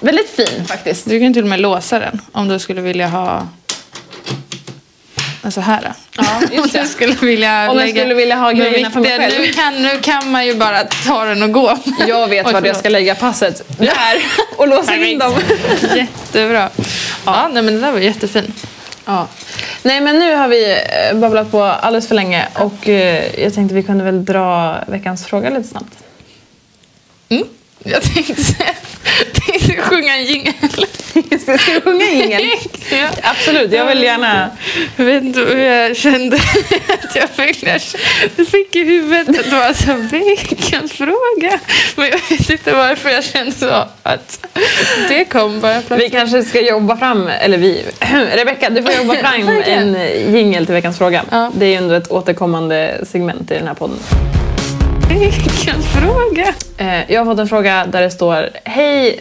[0.00, 1.08] Väldigt fin faktiskt.
[1.08, 3.48] Du kan till och med låsa den om du skulle vilja ha
[5.50, 5.92] så här.
[6.16, 9.40] Ja, Om du skulle vilja Om lägga skulle vilja ha grejerna för mig själv.
[9.40, 11.78] Nu kan, nu kan man ju bara ta den och gå.
[12.08, 13.78] Jag vet Oj, vart jag ska lägga passet.
[13.78, 14.22] Där!
[14.56, 15.32] Och låsa in dem.
[15.96, 16.70] Jättebra.
[17.24, 18.52] Ja, nej, men det där var jättefin.
[19.04, 19.28] Ja.
[19.82, 23.74] Nej men nu har vi eh, babblat på alldeles för länge och eh, jag tänkte
[23.74, 25.94] vi kunde väl dra veckans fråga lite snabbt.
[27.28, 27.44] Mm.
[27.84, 28.34] Jag tänkte,
[29.46, 30.52] tänkte sjunga en jingel.
[31.30, 32.40] Just det, ska du sjunga ingen?
[32.90, 33.08] Ja.
[33.22, 34.50] Absolut, jag vill gärna...
[34.96, 36.36] Jag vet inte hur jag kände
[37.02, 37.62] att jag fick,
[38.36, 41.60] jag fick i huvudet att det var så veckans fråga.
[41.96, 44.46] Men jag vet inte varför jag kände så att
[45.08, 46.12] det kom bara Vi plötsligt.
[46.12, 47.84] kanske ska jobba fram, eller vi,
[48.34, 49.96] Rebecka du får jobba fram en
[50.34, 51.24] jingel till veckans fråga.
[51.30, 51.50] Ja.
[51.54, 53.98] Det är ju ändå ett återkommande segment i den här podden.
[55.08, 56.54] Veckans fråga.
[56.76, 59.20] Eh, Jag har fått en fråga där det står Hej,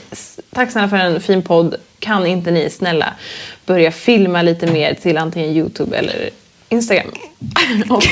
[0.53, 1.75] tack snälla för en fin podd.
[1.99, 3.13] Kan inte ni snälla
[3.65, 6.29] börja filma lite mer till antingen Youtube eller
[6.69, 7.07] Instagram?
[7.89, 8.03] och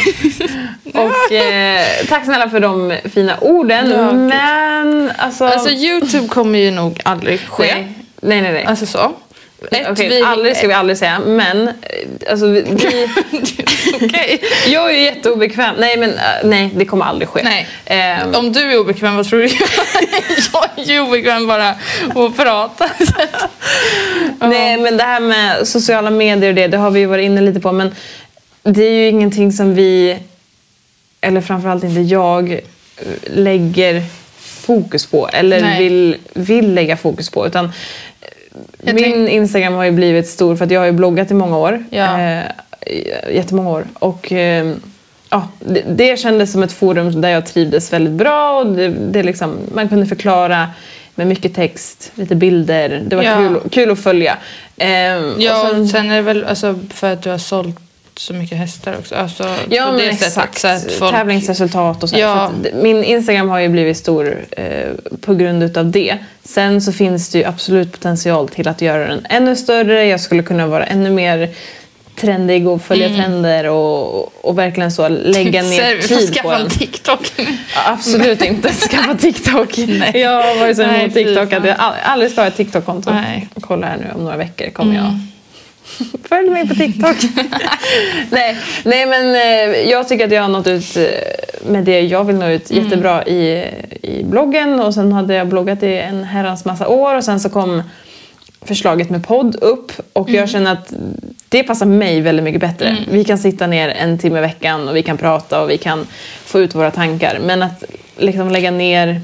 [0.93, 3.91] och eh, tack snälla för de fina orden.
[3.91, 5.45] Ja, men alltså...
[5.45, 7.63] Alltså Youtube kommer ju nog aldrig ske.
[7.75, 7.87] nej,
[8.21, 8.51] nej, nej.
[8.53, 8.65] nej.
[8.65, 9.11] Alltså så.
[9.71, 11.73] Ett, Okej, vi- aldrig ska vi aldrig säga, men eh,
[12.31, 12.61] alltså, vi,
[14.01, 14.41] Okej.
[14.67, 15.75] jag är ju jätteobekväm.
[15.79, 17.41] Nej, men eh, nej, det kommer aldrig ske.
[17.43, 17.67] Nej.
[17.85, 19.47] Ehm, Om du är obekväm, vad tror du?
[20.53, 21.69] jag är ju obekväm bara
[22.15, 22.89] att prata.
[24.39, 27.41] Nej, men det här med sociala medier och det, det har vi ju varit inne
[27.41, 27.71] lite på.
[27.71, 27.95] Men
[28.63, 30.17] det är ju ingenting som vi,
[31.21, 32.59] eller framförallt inte jag, eh,
[33.23, 34.03] lägger
[34.39, 35.29] fokus på.
[35.33, 35.83] Eller Nej.
[35.83, 37.47] vill, vill lägga fokus på.
[37.47, 37.71] Utan
[38.83, 41.57] Jag min Instagram har ju blivit stor för att jag har ju bloggat i många
[41.57, 41.83] år.
[41.89, 42.21] Ja.
[42.21, 42.43] Eh,
[43.31, 43.85] jättemånga år.
[43.93, 44.71] Och eh,
[45.29, 48.59] ja, det, det kändes som ett forum där jag trivdes väldigt bra.
[48.59, 50.67] Och det, det liksom, man kunde förklara
[51.15, 53.03] med mycket text, lite bilder.
[53.07, 53.35] Det var Ja.
[53.37, 54.37] kul, kul att följa.
[54.77, 57.79] Eh, Ja, och sen- och sen är det väl alltså, för att du har sålt
[58.19, 59.15] så mycket hästar också.
[59.15, 60.57] Alltså, Ja, men exakt.
[60.57, 60.93] sättet.
[60.93, 61.11] Folk...
[61.15, 62.17] Tävlingsresultat och så.
[62.19, 62.51] Ja.
[62.63, 64.65] så min Instagram har ju blivit stor eh,
[65.21, 66.17] på grund utav det.
[66.43, 70.05] Sen så finns det ju absolut potential till att göra den ännu större.
[70.05, 71.49] Jag skulle kunna vara ännu mer
[72.15, 73.19] trendig och följa Mm.
[73.21, 76.61] trender och, och verkligen så lägga ner får tid på skaffa den.
[76.61, 77.31] en TikTok.
[77.85, 79.77] Absolut inte skaffa TikTok.
[80.13, 83.11] Jag har varit så Nej, emot TikTok att jag aldrig ska ha ett TikTok-konto.
[83.11, 83.47] Nej.
[83.61, 85.19] Kolla här nu om några veckor kommer jag Mm.
[86.29, 87.15] Följ mig på TikTok.
[88.29, 91.03] nej, nej, men eh, jag tycker att jag har nått ut eh,
[91.69, 92.83] med det jag vill nå ut Mm.
[92.83, 93.65] jättebra i,
[94.01, 94.79] i bloggen.
[94.79, 97.83] Och sen hade jag bloggat i en herrans massa år och sen så kom
[98.61, 100.39] förslaget med podd upp och Mm.
[100.39, 100.93] jag känner att
[101.49, 102.97] det passar mig väldigt mycket bättre.
[103.11, 106.07] Vi kan sitta ner en timme i veckan och vi kan prata och vi kan
[106.45, 107.39] få ut våra tankar.
[107.41, 107.83] Men att
[108.17, 109.21] liksom lägga ner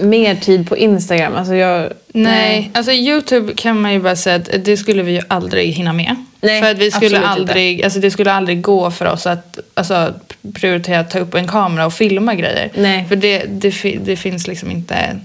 [0.00, 1.92] mer tid på Instagram, alltså jag...
[2.12, 5.92] Nej, alltså Youtube kan man ju bara säga att det skulle vi ju aldrig hinna
[5.92, 6.16] med.
[6.40, 10.14] Nej, för att vi skulle aldrig, alltså det skulle aldrig gå för oss att alltså,
[10.54, 12.70] prioritera att ta upp en kamera och filma grejer.
[12.74, 13.04] Nej.
[13.08, 15.18] För det, det, det finns liksom inte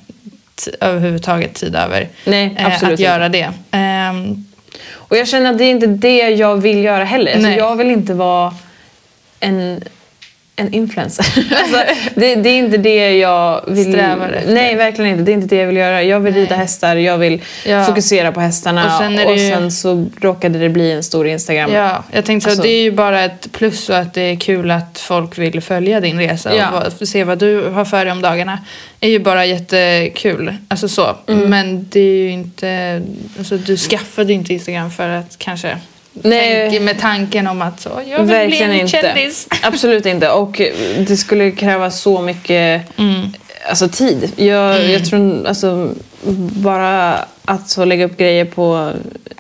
[0.79, 3.03] överhuvudtaget tid över Nej, eh, att inte.
[3.03, 3.51] göra det.
[3.71, 4.45] Ehm,
[4.91, 7.33] Och jag känner att det är inte det jag vill göra heller.
[7.35, 8.53] Alltså jag vill inte vara
[9.39, 9.83] en,
[10.57, 11.25] en influencer.
[11.55, 11.77] alltså,
[12.15, 13.91] det, det är inte det jag vill...
[13.93, 14.53] Strävar efter.
[14.53, 15.23] Nej, verkligen inte.
[15.23, 16.03] Det är inte det jag vill göra.
[16.03, 17.83] Jag vill rida hästar, jag vill Ja.
[17.85, 18.85] fokusera på hästarna.
[18.85, 21.71] Och Och sen det ju- och sen så råkade det bli en stor Instagram.
[21.73, 24.21] Ja, jag tänkte så Alltså- att det är ju bara ett plus och att det
[24.21, 26.83] är kul att folk vill följa din resa Ja.
[27.01, 28.59] och se vad du har för dig om dagarna.
[28.99, 30.55] är ju bara jättekul.
[30.67, 31.15] Alltså så.
[31.27, 31.49] Mm.
[31.49, 33.01] Men det är ju inte,
[33.37, 35.77] alltså du skaffade ju inte Instagram för att kanske
[36.23, 36.69] Nej.
[36.69, 39.01] tänka med tanken om att så, jag vill Verkligen bli en inte.
[39.01, 39.47] kändis.
[39.63, 40.29] Absolut inte.
[40.29, 40.61] Och
[41.07, 42.81] det skulle kräva så mycket
[43.69, 44.31] alltså, tid.
[44.35, 45.89] Jag, jag tror alltså,
[46.63, 48.91] bara att så lägga upp grejer på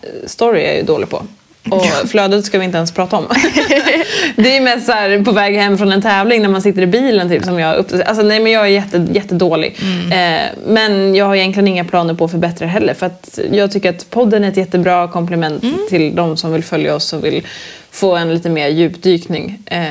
[0.01, 1.23] eh, story är jag ju dålig på.
[1.69, 3.25] Och flödet ska vi inte ens prata om.
[4.35, 6.87] det är mest så här, på väg hem från en tävling när man sitter i
[6.87, 7.87] bilen typ, som jag upp...
[8.05, 9.77] alltså, nej men jag är jätte, jättedålig.
[10.11, 12.93] Eh, men jag har egentligen inga planer på att förbättra heller.
[12.93, 16.95] För att jag tycker att podden är ett jättebra komplement till de som vill följa
[16.95, 17.43] oss och vill
[17.95, 19.59] få en lite mer djupdykning.
[19.65, 19.83] Eh,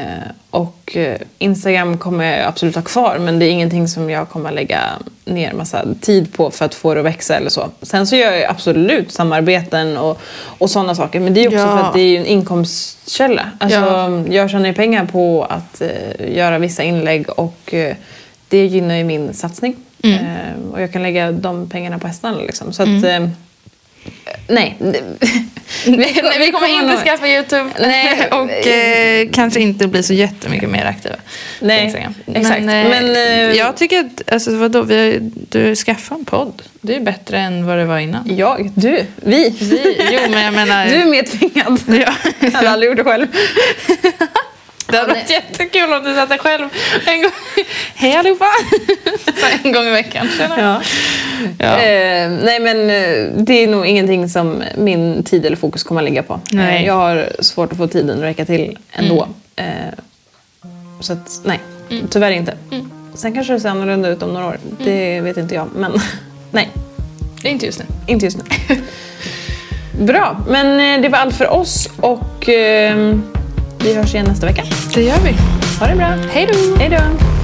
[0.51, 4.53] och eh, Instagram kommer jag absolut ha kvar men det är ingenting som jag kommer
[4.53, 4.81] lägga
[5.25, 7.71] ner massa tid på för att få det att växa eller så.
[7.83, 10.21] Sen så gör jag absolut samarbeten och,
[10.59, 11.79] och sådana saker men det är också Ja.
[11.79, 13.51] för att det är en inkomstkälla.
[13.61, 14.23] Alltså, Ja.
[14.29, 17.97] Jag tjänar ju pengar på att eh, göra vissa inlägg och eh,
[18.49, 19.77] det gynnar ju min satsning.
[20.03, 20.19] Mm.
[20.19, 22.73] Eh, och jag kan lägga de pengarna på hästarna liksom.
[22.73, 23.29] Så att, eh,
[24.49, 24.77] nej.
[25.87, 28.29] Nej, vi kommer inte skaffa Youtube Nej.
[28.31, 31.17] och eh, kanske inte bli så jättemycket mer aktiva
[31.61, 32.17] Nej, exakt.
[32.27, 36.63] Men, eh, Men, eh, jag tycker att, alltså vadå, vi du skaffar en podd.
[36.81, 38.37] Det är bättre än vad det var innan.
[38.37, 38.71] Jag?
[38.75, 39.07] Du?
[39.17, 39.57] Vi?
[39.61, 40.87] Vi, jo men jag menar...
[40.87, 41.81] Du är mer tvingad.
[42.63, 42.85] Ja.
[42.85, 43.27] Gjort det själv.
[44.95, 46.69] Det hade varit jättekul om du satt där själv
[47.07, 47.31] en gång.
[47.95, 48.45] Hej allihopa!
[49.25, 50.29] Så en gång i veckan.
[50.59, 50.81] Ja.
[51.59, 51.67] Ja.
[51.81, 56.09] Eh, nej men eh, det är nog ingenting som min tid eller fokus kommer att
[56.09, 56.41] ligga på.
[56.53, 56.65] Nej.
[56.65, 56.77] Mm.
[56.77, 59.29] Eh, jag har svårt att få tiden att räcka till ändå.
[59.57, 59.65] Eh,
[61.01, 62.07] så att nej, Mm.
[62.11, 62.55] tyvärr inte.
[63.15, 64.59] Sen kanske det ser annorlunda ut om några år.
[64.85, 65.69] Det vet inte jag.
[65.77, 65.93] Men
[66.51, 66.71] nej,
[67.45, 67.85] inte just nu.
[68.07, 68.77] inte just nu.
[70.05, 73.15] Bra, men eh, det var allt för oss och eh,
[73.85, 74.63] vi hörs igen nästa vecka.
[74.95, 75.33] Det gör vi.
[75.81, 76.07] Ha det bra.
[76.07, 76.77] Hej då!
[76.79, 77.44] Hej då!